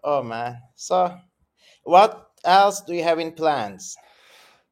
Oh 0.02 0.22
man. 0.22 0.58
So, 0.74 1.16
what 1.82 2.30
else 2.44 2.80
do 2.82 2.94
you 2.94 3.02
have 3.02 3.18
in 3.18 3.32
plans? 3.32 3.96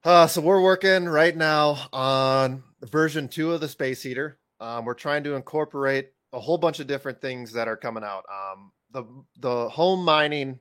Uh, 0.04 0.26
so 0.26 0.40
we're 0.40 0.60
working 0.60 1.04
right 1.04 1.36
now 1.36 1.78
on 1.92 2.62
version 2.82 3.28
two 3.28 3.52
of 3.52 3.60
the 3.60 3.68
space 3.68 4.02
heater. 4.02 4.38
Um, 4.60 4.84
we're 4.84 4.94
trying 4.94 5.22
to 5.24 5.34
incorporate 5.34 6.10
a 6.32 6.40
whole 6.40 6.58
bunch 6.58 6.80
of 6.80 6.86
different 6.86 7.20
things 7.20 7.52
that 7.52 7.68
are 7.68 7.76
coming 7.76 8.02
out. 8.02 8.24
Um, 8.30 8.72
the 8.92 9.04
the 9.38 9.68
home 9.68 10.04
mining 10.04 10.58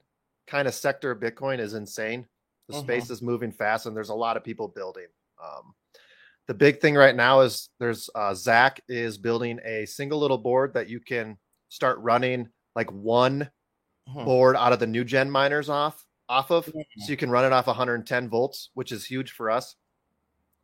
kind 0.48 0.68
of 0.68 0.74
sector 0.74 1.12
of 1.12 1.20
Bitcoin 1.20 1.60
is 1.60 1.74
insane. 1.74 2.28
The 2.68 2.74
Mhm. 2.76 2.84
space 2.84 3.10
is 3.10 3.22
moving 3.22 3.52
fast, 3.52 3.86
and 3.86 3.96
there's 3.96 4.10
a 4.10 4.16
lot 4.16 4.38
of 4.38 4.44
people 4.44 4.68
building. 4.68 5.08
Um, 5.42 5.76
the 6.48 6.54
big 6.54 6.80
thing 6.82 6.96
right 6.96 7.16
now 7.16 7.42
is 7.42 7.70
there's 7.80 8.10
uh, 8.16 8.34
Zach 8.34 8.82
is 8.88 9.18
building 9.18 9.60
a 9.64 9.86
single 9.86 10.20
little 10.20 10.38
board 10.38 10.74
that 10.74 10.90
you 10.90 11.00
can 11.00 11.38
start 11.70 12.00
running 12.00 12.50
like 12.76 12.92
one 12.92 13.50
Mhm. 14.10 14.26
board 14.26 14.56
out 14.56 14.74
of 14.74 14.80
the 14.80 14.88
new 14.88 15.04
gen 15.04 15.30
miners 15.30 15.70
off 15.70 16.06
off 16.28 16.52
of 16.52 16.66
Mhm. 16.66 16.84
so 17.00 17.12
you 17.12 17.18
can 17.18 17.30
run 17.30 17.46
it 17.46 17.54
off 17.54 17.68
110 17.68 18.30
volts 18.30 18.70
which 18.74 18.92
is 18.92 19.06
huge 19.06 19.32
for 19.32 19.50
us 19.50 19.76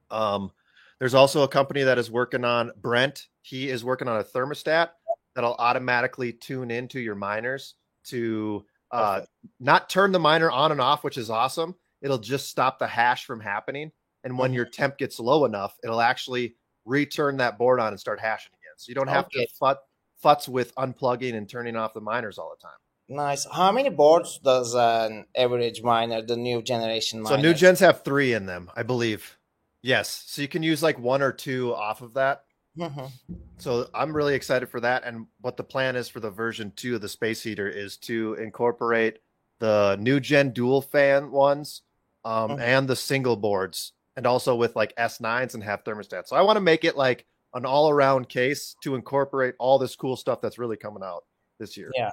um 0.09 0.51
there's 0.99 1.13
also 1.13 1.43
a 1.43 1.47
company 1.47 1.83
that 1.83 1.97
is 1.97 2.09
working 2.09 2.43
on 2.43 2.71
brent 2.77 3.27
he 3.41 3.69
is 3.69 3.83
working 3.83 4.07
on 4.07 4.19
a 4.19 4.23
thermostat 4.23 4.91
that'll 5.37 5.53
automatically 5.59 6.33
tune 6.33 6.71
into 6.71 6.99
your 6.99 7.13
miners 7.13 7.75
to 8.05 8.65
uh 8.91 9.17
Perfect. 9.17 9.31
not 9.59 9.87
turn 9.89 10.11
the 10.11 10.19
miner 10.19 10.49
on 10.49 10.71
and 10.71 10.81
off 10.81 11.03
which 11.03 11.17
is 11.17 11.29
awesome 11.29 11.75
it'll 12.01 12.17
just 12.17 12.47
stop 12.47 12.79
the 12.79 12.87
hash 12.87 13.25
from 13.25 13.39
happening 13.39 13.91
and 14.23 14.35
when 14.37 14.51
Mhm. 14.51 14.55
your 14.55 14.65
temp 14.65 14.97
gets 14.97 15.19
low 15.19 15.45
enough 15.45 15.77
it'll 15.83 16.01
actually 16.01 16.55
return 16.85 17.37
that 17.37 17.57
board 17.59 17.79
on 17.79 17.89
and 17.89 17.99
start 17.99 18.19
hashing 18.19 18.51
again 18.53 18.73
so 18.77 18.89
you 18.89 18.95
don't 18.95 19.07
have 19.09 19.25
Okay. 19.25 19.45
to 19.45 19.53
fut, 19.59 19.79
futz 20.23 20.47
with 20.47 20.73
unplugging 20.75 21.35
and 21.35 21.47
turning 21.47 21.75
off 21.75 21.93
the 21.93 22.01
miners 22.01 22.39
all 22.39 22.49
the 22.49 22.61
time 22.67 22.77
Nice. 23.09 23.45
How 23.49 23.71
many 23.71 23.89
boards 23.89 24.37
does 24.43 24.73
an 24.75 25.27
average 25.33 25.81
miner, 25.81 26.21
the 26.21 26.35
new 26.35 26.61
generation 26.61 27.21
miner? 27.21 27.37
So 27.37 27.41
new 27.41 27.53
gens 27.53 27.79
have 27.79 28.03
three 28.03 28.33
in 28.33 28.47
them, 28.47 28.69
I 28.75 28.83
believe. 28.83 29.37
Yes. 29.81 30.25
So 30.27 30.41
you 30.41 30.49
can 30.49 30.61
use 30.61 30.83
like 30.83 30.99
one 30.99 31.21
or 31.21 31.31
two 31.31 31.73
off 31.73 32.01
of 32.01 32.15
that. 32.15 32.43
Mhm. 32.77 33.11
So 33.57 33.89
I'm 33.93 34.15
really 34.15 34.35
excited 34.35 34.69
for 34.69 34.79
that. 34.81 35.03
And 35.03 35.27
what 35.41 35.57
the 35.57 35.63
plan 35.63 35.95
is 35.95 36.07
for 36.07 36.19
the 36.19 36.29
version 36.29 36.71
two 36.75 36.95
of 36.95 37.01
the 37.01 37.09
space 37.09 37.41
heater 37.41 37.67
is 37.67 37.97
to 37.97 38.35
incorporate 38.35 39.19
the 39.59 39.97
new 39.99 40.19
gen 40.19 40.51
dual 40.51 40.81
fan 40.81 41.31
ones 41.31 41.81
um, 42.23 42.51
Mhm. 42.51 42.59
and 42.59 42.87
the 42.87 42.95
single 42.95 43.35
boards, 43.35 43.93
and 44.15 44.27
also 44.27 44.53
with 44.55 44.75
like 44.75 44.93
S9s 44.97 45.55
and 45.55 45.63
have 45.63 45.83
thermostats. 45.83 46.27
So 46.27 46.35
I 46.35 46.41
want 46.41 46.57
to 46.57 46.61
make 46.61 46.83
it 46.83 46.95
like 46.97 47.25
an 47.53 47.65
all 47.65 47.89
around 47.89 48.29
case 48.29 48.75
to 48.83 48.93
incorporate 48.95 49.55
all 49.57 49.79
this 49.79 49.95
cool 49.95 50.15
stuff 50.17 50.41
that's 50.41 50.59
really 50.59 50.77
coming 50.77 51.03
out 51.03 51.23
this 51.57 51.77
year. 51.77 51.91
Yeah. 51.95 52.11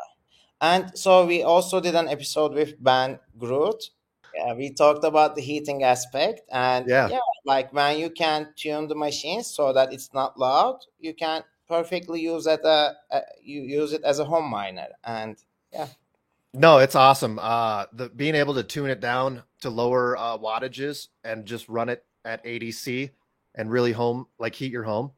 And 0.61 0.97
so 0.97 1.27
we 1.27 1.43
also 1.43 1.81
did 1.81 1.95
an 1.95 2.09
episode 2.09 2.53
with 2.55 2.83
Ben 2.83 3.19
Groot. 3.37 3.91
Yeah, 4.37 4.55
we 4.55 4.71
talked 4.71 5.05
about 5.05 5.37
the 5.37 5.43
heating 5.43 5.83
aspect, 5.85 6.41
and 6.51 6.87
Yeah. 6.89 7.09
yeah, 7.09 7.21
like 7.45 7.73
when 7.73 7.99
you 7.99 8.11
can 8.11 8.53
tune 8.57 8.89
the 8.89 8.95
machine 8.95 9.43
so 9.45 9.73
that 9.73 9.93
it's 9.93 10.13
not 10.13 10.39
loud, 10.39 10.81
you 10.99 11.15
can 11.15 11.45
perfectly 11.69 12.21
use 12.21 12.47
it. 12.47 12.61
A, 12.65 12.95
a 13.11 13.21
you 13.43 13.63
use 13.63 13.93
it 13.93 14.03
as 14.05 14.19
a 14.19 14.25
home 14.25 14.51
miner, 14.51 14.89
and 15.05 15.37
yeah. 15.73 15.89
No, 16.53 16.79
it's 16.79 16.95
awesome. 16.95 17.39
Uh, 17.41 17.87
the 17.93 18.09
being 18.11 18.35
able 18.37 18.55
to 18.55 18.63
tune 18.63 18.91
it 18.91 19.01
down 19.01 19.43
to 19.61 19.71
lower 19.71 20.17
uh, 20.17 20.39
wattages 20.39 21.09
and 21.25 21.45
just 21.47 21.69
run 21.69 21.89
it 21.89 22.05
at 22.25 22.45
ADC 22.45 23.11
and 23.57 23.71
really 23.71 23.93
home 23.93 24.27
like 24.39 24.55
heat 24.55 24.71
your 24.71 24.85
home. 24.85 25.11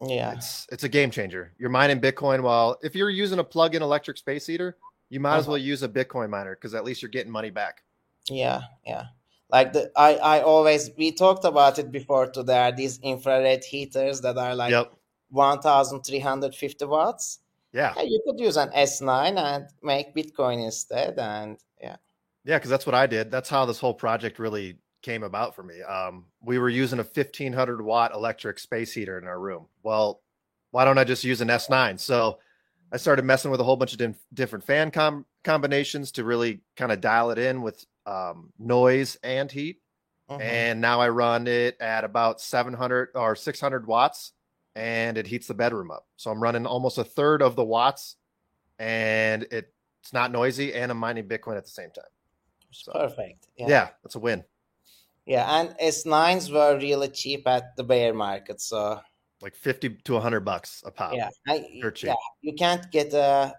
yeah, 0.00 0.32
It's 0.32 0.66
it's 0.72 0.84
a 0.84 0.88
game 0.88 1.10
changer. 1.10 1.52
You're 1.58 1.70
mining 1.70 2.00
Bitcoin 2.00 2.42
while 2.42 2.78
if 2.82 2.94
you're 2.94 3.10
using 3.10 3.38
a 3.38 3.44
plug-in 3.44 3.82
electric 3.82 4.16
space 4.16 4.46
heater, 4.46 4.76
you 5.08 5.20
might 5.20 5.36
as 5.36 5.44
Uh-huh. 5.44 5.52
well 5.52 5.58
use 5.58 5.82
a 5.84 5.88
Bitcoin 5.88 6.30
miner 6.30 6.54
because 6.56 6.74
at 6.74 6.84
least 6.84 7.00
you're 7.02 7.10
getting 7.10 7.30
money 7.32 7.50
back. 7.50 7.82
Yeah, 8.28 8.62
yeah. 8.86 9.06
Like 9.50 9.72
the 9.72 9.90
I 9.96 10.16
I 10.16 10.40
always 10.42 10.90
we 10.96 11.12
talked 11.12 11.44
about 11.44 11.78
it 11.78 11.92
before. 11.92 12.26
Too. 12.30 12.42
There 12.42 12.62
are 12.62 12.72
these 12.72 12.98
infrared 13.02 13.64
heaters 13.64 14.20
that 14.22 14.38
are 14.38 14.54
like 14.54 14.70
yep. 14.70 14.92
1350 15.30 16.84
watts. 16.86 17.40
Yeah. 17.72 17.92
Yeah, 17.96 18.02
you 18.02 18.22
could 18.26 18.38
use 18.38 18.56
an 18.56 18.70
S9 18.70 19.36
and 19.36 19.66
make 19.82 20.14
Bitcoin 20.14 20.64
instead. 20.64 21.18
And 21.18 21.58
yeah. 21.80 21.96
Yeah, 22.44 22.58
because 22.58 22.70
that's 22.70 22.86
what 22.86 22.94
I 22.94 23.06
did. 23.06 23.30
That's 23.30 23.48
how 23.48 23.64
this 23.64 23.78
whole 23.78 23.94
project 23.94 24.38
really 24.38 24.78
came 25.02 25.22
about 25.22 25.54
for 25.54 25.62
me. 25.62 25.80
Um, 25.82 26.26
we 26.42 26.58
were 26.58 26.68
using 26.68 26.98
a 26.98 27.02
1500 27.02 27.82
watt 27.82 28.14
electric 28.14 28.58
space 28.58 28.92
heater 28.92 29.18
in 29.18 29.26
our 29.26 29.38
room. 29.38 29.66
Well, 29.82 30.20
why 30.70 30.84
don't 30.84 30.98
I 30.98 31.04
just 31.04 31.24
use 31.24 31.40
an 31.40 31.48
S9? 31.48 31.98
So 31.98 32.38
I 32.92 32.96
started 32.96 33.24
messing 33.24 33.50
with 33.50 33.60
a 33.60 33.64
whole 33.64 33.76
bunch 33.76 33.94
of 33.94 34.14
different 34.34 34.64
fan 34.64 34.90
com- 34.90 35.26
combinations 35.44 36.12
to 36.12 36.24
really 36.24 36.60
kind 36.76 36.92
of 36.92 37.00
dial 37.00 37.30
it 37.30 37.38
in 37.38 37.62
with 37.62 37.84
um, 38.06 38.52
noise 38.58 39.16
and 39.22 39.50
heat. 39.50 39.80
Mhm. 40.30 40.40
And 40.40 40.80
now 40.80 41.00
I 41.00 41.08
run 41.08 41.46
it 41.46 41.76
at 41.80 42.04
about 42.04 42.40
700 42.40 43.10
or 43.14 43.34
600 43.36 43.86
watts 43.86 44.32
and 44.74 45.18
it 45.18 45.26
heats 45.26 45.46
the 45.46 45.54
bedroom 45.54 45.90
up. 45.90 46.06
So 46.16 46.30
I'm 46.30 46.42
running 46.42 46.64
almost 46.66 46.96
a 46.98 47.04
third 47.04 47.42
of 47.42 47.56
the 47.56 47.64
watts 47.64 48.16
and 48.78 49.42
it, 49.44 49.72
it's 50.00 50.12
not 50.12 50.32
noisy 50.32 50.72
and 50.74 50.90
I'm 50.90 50.98
mining 50.98 51.28
Bitcoin 51.28 51.56
at 51.56 51.64
the 51.64 51.70
same 51.70 51.90
time. 51.90 52.04
So, 52.70 52.92
Perfect. 52.92 53.48
yeah. 53.56 53.68
Yeah. 53.68 53.88
that's 54.02 54.14
a 54.14 54.18
win. 54.18 54.44
Yeah. 55.26 55.60
And 55.60 55.76
S9s 55.78 56.50
were 56.52 56.78
really 56.78 57.08
cheap 57.08 57.46
at 57.46 57.76
the 57.76 57.84
bear 57.84 58.14
market. 58.14 58.60
So 58.60 59.00
Like 59.42 59.54
50 59.54 59.90
to 60.04 60.12
100 60.14 60.40
bucks 60.40 60.82
a 60.86 60.90
pop. 60.90 61.12
yeah, 61.14 61.28
I, 61.46 61.66
yeah, 62.02 62.14
you 62.40 62.54
can't 62.54 62.90
get 62.90 63.12
a 63.12 63.54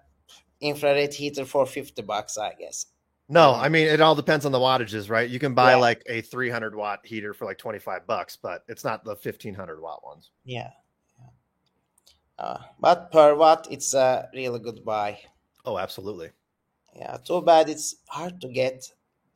infrared 0.61 1.13
heater 1.13 1.45
for 1.45 1.65
50 1.65 2.01
bucks, 2.03 2.37
I 2.37 2.53
guess. 2.53 2.87
No, 3.33 3.53
I 3.55 3.67
mean 3.69 3.87
it 3.87 3.99
all 3.99 4.15
depends 4.15 4.45
on 4.45 4.51
the 4.51 4.59
wattages, 4.59 5.09
right? 5.09 5.27
You 5.29 5.39
can 5.39 5.53
buy 5.55 5.71
Yeah. 5.71 5.77
like 5.77 6.03
a 6.07 6.21
300 6.21 6.75
watt 6.75 6.99
heater 7.03 7.33
for 7.33 7.45
like 7.45 7.57
25 7.57 8.05
bucks, 8.05 8.37
but 8.37 8.63
it's 8.67 8.83
not 8.83 9.03
the 9.03 9.15
1500 9.15 9.81
watt 9.81 10.03
ones. 10.05 10.29
Yeah. 10.45 10.69
yeah. 11.19 11.25
Uh, 12.37 12.59
but 12.79 13.11
per 13.11 13.35
watt, 13.35 13.67
it's 13.71 13.93
a 13.93 14.29
really 14.33 14.59
good 14.59 14.85
buy. 14.85 15.19
Oh, 15.65 15.77
absolutely. 15.79 16.29
Yeah. 16.95 17.17
Too 17.25 17.41
bad 17.41 17.69
it's 17.69 17.95
hard 18.07 18.39
to 18.41 18.49
get 18.49 18.83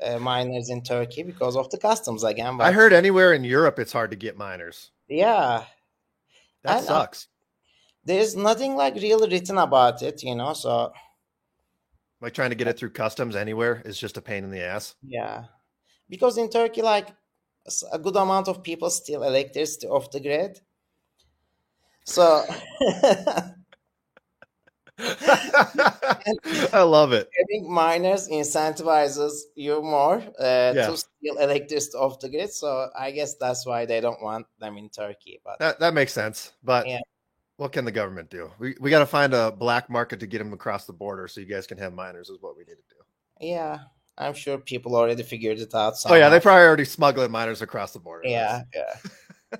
uh, 0.03 0.19
miners 0.19 0.69
in 0.69 0.83
Turkey 0.83 1.23
because 1.23 1.55
of 1.55 1.69
the 1.71 1.77
customs 1.79 2.23
again. 2.23 2.61
I 2.61 2.71
heard 2.71 2.93
anywhere 2.93 3.33
in 3.33 3.43
Europe 3.43 3.79
it's 3.79 3.91
hard 3.93 4.11
to 4.11 4.17
get 4.17 4.37
miners. 4.37 4.91
yeah, 5.07 5.63
That 6.63 6.77
I 6.77 6.79
know. 6.81 6.85
sucks. 6.85 7.27
there's 8.05 8.35
nothing 8.35 8.75
like 8.75 8.93
really 8.95 9.27
written 9.29 9.57
about 9.57 10.01
it, 10.03 10.21
you 10.23 10.35
know. 10.35 10.53
So 10.53 10.91
Like 12.21 12.33
trying 12.33 12.49
to 12.49 12.55
get 12.55 12.67
it 12.67 12.77
through 12.77 12.91
customs 12.91 13.35
anywhere 13.35 13.81
is 13.85 13.99
just 13.99 14.17
a 14.17 14.21
pain 14.21 14.43
in 14.43 14.51
the 14.51 14.61
ass. 14.61 14.95
yeah, 15.03 15.45
because 16.09 16.37
in 16.37 16.49
Turkey, 16.49 16.81
like 16.81 17.09
a 17.91 17.99
good 17.99 18.15
amount 18.15 18.47
of 18.47 18.63
people 18.63 18.89
steal 18.89 19.23
electricity 19.23 19.87
off 19.87 20.09
the 20.11 20.19
grid. 20.19 20.59
So 22.05 22.43
I 24.99 26.81
love 26.81 27.11
it. 27.13 27.29
having 27.37 27.71
miners 27.71 28.27
incentivizes 28.29 29.33
you 29.55 29.81
more 29.81 30.17
uh, 30.39 30.73
Yeah. 30.75 30.87
to 30.87 30.97
steal 30.97 31.37
electricity 31.39 31.97
off 31.97 32.19
the 32.19 32.29
grid. 32.29 32.51
So 32.51 32.89
I 32.97 33.11
guess 33.11 33.35
that's 33.35 33.65
why 33.65 33.85
they 33.85 34.01
don't 34.01 34.21
want 34.23 34.47
them 34.59 34.77
in 34.77 34.89
Turkey. 34.89 35.39
But 35.43 35.59
That 35.59 35.79
that 35.79 35.93
makes 35.93 36.13
sense. 36.13 36.53
But 36.63 36.87
Yeah. 36.87 37.01
What 37.57 37.71
can 37.71 37.85
the 37.85 37.91
government 37.91 38.29
do? 38.29 38.49
We 38.59 38.75
we 38.79 38.89
got 38.89 38.99
to 38.99 39.05
find 39.05 39.33
a 39.33 39.51
black 39.51 39.89
market 39.89 40.19
to 40.21 40.27
get 40.27 40.39
them 40.39 40.53
across 40.53 40.85
the 40.85 40.93
border 40.93 41.27
so 41.27 41.41
you 41.41 41.47
guys 41.47 41.67
can 41.67 41.77
have 41.77 41.93
miners 41.93 42.29
is 42.29 42.37
what 42.41 42.55
we 42.55 42.63
need 42.63 42.77
to 42.77 42.95
do. 42.95 43.01
yeah, 43.47 43.79
I'm 44.17 44.33
sure 44.33 44.57
people 44.57 44.95
already 44.95 45.23
figured 45.23 45.59
it 45.59 45.73
out. 45.75 45.95
Oh 46.05 46.15
yeah, 46.15 46.29
they 46.29 46.39
probably 46.39 46.65
already 46.65 46.85
smuggling 46.85 47.31
miners 47.31 47.61
across 47.61 47.91
the 47.93 47.99
border. 47.99 48.27
yeah 48.29 48.61
yeah 48.73 48.93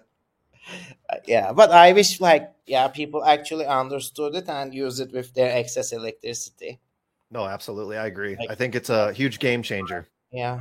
Uh, 1.10 1.15
yeah 1.25 1.53
but 1.53 1.71
i 1.71 1.93
wish 1.93 2.19
like 2.19 2.51
yeah 2.65 2.89
people 2.89 3.23
actually 3.23 3.65
understood 3.65 4.36
it 4.36 4.49
and 4.49 4.73
use 4.73 4.99
it 4.99 5.10
with 5.13 5.33
their 5.33 5.55
excess 5.57 5.93
electricity 5.93 6.77
No, 7.31 7.45
absolutely. 7.45 7.97
I 7.97 8.07
agree. 8.07 8.36
Like- 8.36 8.51
I 8.51 8.55
think 8.55 8.75
it's 8.75 8.89
a 8.89 9.13
huge 9.13 9.39
game 9.39 9.63
changer. 9.63 10.07
yeah 10.31 10.60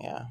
yeah 0.00 0.26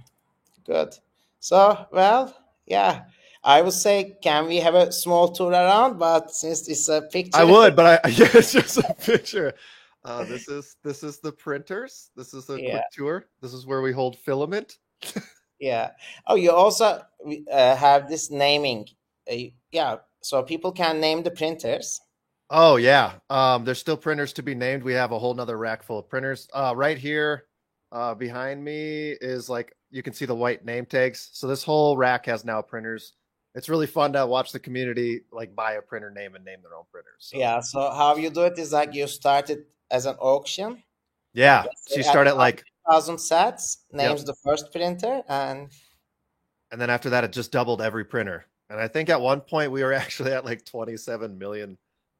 good 0.65 0.93
so 1.41 1.85
well 1.91 2.33
yeah 2.65 3.03
i 3.45 3.61
would 3.61 3.73
say 3.73 4.17
can 4.21 4.47
we 4.47 4.57
have 4.57 4.75
a 4.75 4.91
small 4.91 5.29
tour 5.31 5.51
around 5.51 5.97
but 5.97 6.31
since 6.31 6.67
it's 6.67 6.89
a 6.89 7.01
picture 7.03 7.39
I 7.39 7.43
would, 7.43 7.75
but 7.75 8.03
I 8.05 8.09
yeah, 8.09 8.27
it's 8.33 8.51
just 8.51 8.77
a 8.77 8.93
picture. 8.95 9.53
Uh, 10.03 10.23
this 10.25 10.47
is 10.47 10.75
this 10.83 11.01
is 11.03 11.19
the 11.19 11.31
printers. 11.31 12.11
This 12.15 12.33
is 12.33 12.49
a 12.49 12.61
Yeah. 12.61 12.71
quick 12.71 12.83
tour. 12.91 13.25
This 13.41 13.53
is 13.53 13.65
where 13.65 13.81
we 13.81 13.91
hold 13.93 14.17
filament. 14.19 14.77
yeah 15.59 15.91
oh 16.27 16.35
you 16.35 16.51
also 16.51 17.01
uh, 17.51 17.75
have 17.75 18.09
this 18.09 18.29
naming 18.29 18.85
uh, 19.31 19.35
yeah 19.71 19.95
so 20.21 20.43
people 20.43 20.71
can 20.71 20.99
name 20.99 21.23
the 21.23 21.31
printers 21.31 22.01
Oh 22.49 22.75
yeah. 22.75 23.13
Um, 23.29 23.65
there's 23.65 23.79
still 23.79 23.97
printers 23.97 24.31
to 24.33 24.43
be 24.43 24.53
named. 24.53 24.83
We 24.83 24.93
have 24.93 25.11
a 25.11 25.17
whole 25.19 25.33
nother 25.33 25.57
rack 25.57 25.81
full 25.81 25.97
of 25.99 26.07
printers. 26.07 26.47
Uh, 26.53 26.73
right 26.75 26.97
here, 26.97 27.45
uh, 27.91 28.13
behind 28.13 28.63
me 28.63 29.15
is 29.19 29.49
like 29.49 29.73
you 29.89 30.03
can 30.03 30.13
see 30.13 30.25
the 30.25 30.35
white 30.35 30.63
name 30.63 30.85
tags. 30.85 31.29
So 31.33 31.47
this 31.47 31.63
whole 31.63 31.97
rack 31.97 32.27
has 32.27 32.45
now 32.45 32.61
printers. 32.61 33.13
It's 33.55 33.69
really 33.69 33.87
fun 33.87 34.13
to 34.13 34.27
watch 34.27 34.51
the 34.51 34.59
community 34.59 35.21
like 35.31 35.55
buy 35.55 35.73
a 35.73 35.81
printer 35.81 36.11
name 36.11 36.35
and 36.35 36.45
name 36.45 36.59
their 36.61 36.75
own 36.75 36.83
printers. 36.91 37.15
So, 37.19 37.37
yeah 37.37 37.59
so 37.61 37.89
how 37.91 38.15
you 38.15 38.29
do 38.29 38.41
it 38.43 38.59
is 38.59 38.71
like 38.73 38.93
you 38.93 39.07
started 39.07 39.65
as 39.89 40.05
an 40.05 40.15
auction 40.19 40.83
yeah. 41.35 41.63
Let's 41.65 41.91
So 41.91 41.97
you 41.97 42.03
start 42.03 42.27
at 42.27 42.31
at 42.31 42.37
like, 42.37 42.63
thousand 42.89 43.17
sats 43.17 43.77
names 43.91 44.23
the 44.23 44.35
first 44.43 44.71
printer 44.71 45.21
and 45.27 45.69
and 46.71 46.81
then 46.81 46.89
after 46.89 47.11
that, 47.11 47.23
it 47.23 47.31
just 47.31 47.51
doubled 47.51 47.81
every 47.81 48.03
printer. 48.03 48.47
And 48.69 48.79
I 48.79 48.87
think 48.87 49.09
at 49.09 49.21
one 49.21 49.39
point 49.39 49.71
we 49.71 49.83
were 49.83 49.93
actually 50.03 50.31
at 50.31 50.45
like 50.45 50.65
27 50.65 51.37
million 51.37 51.77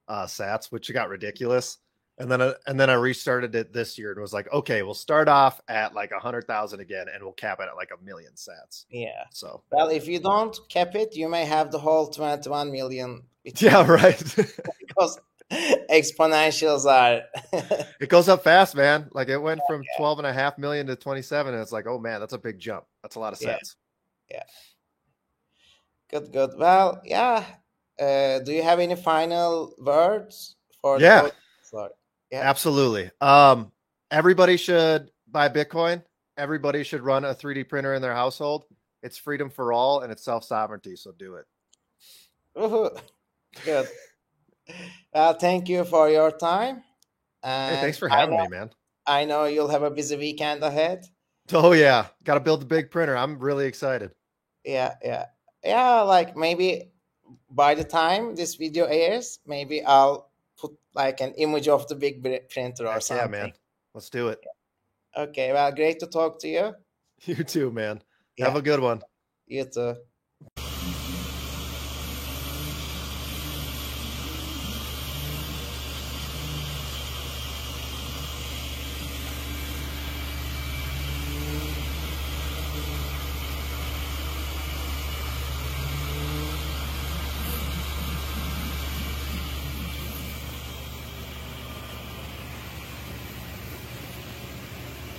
uh, 0.07 0.25
sats, 0.25 0.71
which 0.71 0.93
got 0.93 1.09
ridiculous. 1.09 1.77
And 2.17 2.31
then, 2.31 2.41
uh, 2.41 2.53
and 2.65 2.79
then 2.79 2.89
I 2.89 2.93
restarted 2.93 3.55
it 3.55 3.73
this 3.73 3.97
year 3.97 4.11
and 4.13 4.21
was 4.21 4.31
like, 4.31 4.51
okay, 4.53 4.83
we'll 4.83 4.93
start 4.93 5.27
off 5.27 5.59
at 5.67 5.93
like 5.93 6.11
a 6.11 6.19
hundred 6.19 6.47
thousand 6.47 6.79
again, 6.79 7.07
and 7.13 7.21
we'll 7.21 7.33
cap 7.33 7.59
it 7.59 7.67
at 7.69 7.75
like 7.75 7.89
a 7.91 8.01
million 8.03 8.31
sats. 8.35 8.85
yeah 8.89 9.25
So 9.31 9.63
well 9.71 9.89
if 9.89 10.07
you 10.07 10.19
don't 10.19 10.57
cap 10.69 10.95
it 10.95 11.13
you 11.15 11.27
may 11.27 11.43
have 11.43 11.71
the 11.71 11.79
whole 11.79 12.07
21 12.07 12.71
million 12.71 13.23
yeah, 13.43 13.85
right. 13.85 14.17
because 14.87 15.19
exponentials 15.91 16.85
are 16.85 17.21
it 17.99 18.07
goes 18.09 18.29
up 18.29 18.43
fast, 18.43 18.75
man. 18.75 19.09
Like 19.11 19.27
it 19.27 19.37
went 19.37 19.59
from 19.67 19.83
12 19.97 20.19
and 20.19 20.27
a 20.27 20.33
half 20.33 20.57
million 20.57 20.87
to 20.87 20.95
27, 20.95 21.53
and 21.53 21.61
it's 21.61 21.71
like, 21.73 21.85
oh 21.85 21.99
man, 21.99 22.19
that's 22.21 22.33
a 22.33 22.37
big 22.39 22.59
jump. 22.59 22.85
That's 23.03 23.15
a 23.17 23.19
lot 23.19 23.33
of 23.33 23.39
sats. 23.39 23.75
Yeah. 24.31 24.39
sats. 24.39 24.45
good 26.09 26.31
good 26.31 26.51
well 26.57 27.01
yeah 27.03 27.43
uh, 27.99 28.39
do 28.39 28.51
you 28.53 28.63
have 28.63 28.79
any 28.79 28.95
final 28.95 29.73
words 29.79 30.55
for 30.81 30.99
Yeah. 30.99 31.23
the 31.23 31.33
Sorry. 31.63 31.91
Yeah. 32.31 32.41
Absolutely. 32.41 33.11
Um, 33.21 33.71
everybody 34.11 34.57
should 34.57 35.11
buy 35.29 35.49
Bitcoin. 35.49 36.03
Everybody 36.37 36.83
should 36.83 37.01
run 37.01 37.23
a 37.25 37.33
3D 37.33 37.69
printer 37.69 37.93
in 37.93 38.01
their 38.01 38.13
household. 38.13 38.65
It's 39.03 39.17
freedom 39.17 39.49
for 39.49 39.71
all 39.71 40.01
and 40.01 40.11
it's 40.11 40.23
self 40.23 40.43
sovereignty. 40.43 40.95
So 40.95 41.11
do 41.11 41.35
it. 41.35 41.45
Good 43.63 43.87
well 45.13 45.33
thank 45.33 45.69
you 45.69 45.83
for 45.83 46.09
your 46.09 46.31
time 46.31 46.83
Hey, 47.43 47.77
thanks 47.79 47.97
for 47.99 48.09
having 48.09 48.35
know, 48.35 48.43
me, 48.43 48.49
man. 48.49 48.71
I 49.05 49.25
know 49.25 49.45
you'll 49.45 49.67
have 49.67 49.83
a 49.83 49.91
busy 49.91 50.15
weekend 50.17 50.63
ahead 50.63 51.05
Oh 51.53 51.73
yeah, 51.73 52.07
got 52.23 52.33
to 52.33 52.39
build 52.39 52.61
the 52.61 52.65
big 52.65 52.89
printer. 52.89 53.15
I'm 53.15 53.37
really 53.37 53.67
excited. 53.67 54.11
yeah 54.63 54.95
yeah 55.03 55.25
yeah 55.63 56.01
like 56.01 56.35
maybe 56.35 56.91
by 57.51 57.75
the 57.75 57.83
time 57.83 58.35
this 58.35 58.55
video 58.55 58.85
airs 58.85 59.39
maybe 59.45 59.83
i'll 59.85 60.31
put 60.57 60.71
like 60.93 61.21
an 61.21 61.33
image 61.33 61.67
of 61.67 61.87
the 61.87 61.95
big 61.95 62.21
printer 62.49 62.87
or 62.87 62.93
Heck 62.93 63.01
something 63.03 63.25
yeah, 63.33 63.43
man. 63.43 63.53
Let's 63.93 64.09
do 64.09 64.29
it. 64.29 64.39
okay 65.17 65.51
well 65.53 65.71
great 65.71 65.99
to 65.99 66.07
talk 66.07 66.39
to 66.41 66.47
you 66.47 66.73
You 67.25 67.43
too, 67.43 67.71
man. 67.71 68.01
Yeah. 68.37 68.45
Have 68.47 68.57
a 68.57 68.61
good 68.61 68.79
one. 68.81 69.01
you 69.47 69.63
too 69.65 69.95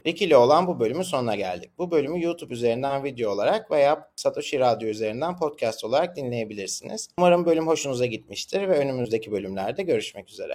Rick 0.07 0.23
ile 0.23 0.37
olan 0.37 0.67
bu 0.67 0.81
bölümün 0.81 1.03
sonuna 1.03 1.35
geldik. 1.35 1.71
Bu 1.79 1.91
bölümü 1.91 2.23
YouTube 2.23 2.55
üzerinden 2.55 3.05
video 3.05 3.31
olarak 3.31 3.71
veya 3.71 4.11
Satoshi 4.17 4.59
Radyo 4.59 4.89
üzerinden 4.89 5.37
podcast 5.37 5.85
olarak 5.85 6.17
dinleyebilirsiniz. 6.17 7.09
Umarım 7.19 7.47
bölüm 7.47 7.67
hoşunuza 7.67 8.07
gitmiştir 8.07 8.69
ve 8.69 8.79
önümüzdeki 8.79 9.33
bölümlerde 9.33 9.83
görüşmek 9.83 10.31
üzere. 10.31 10.55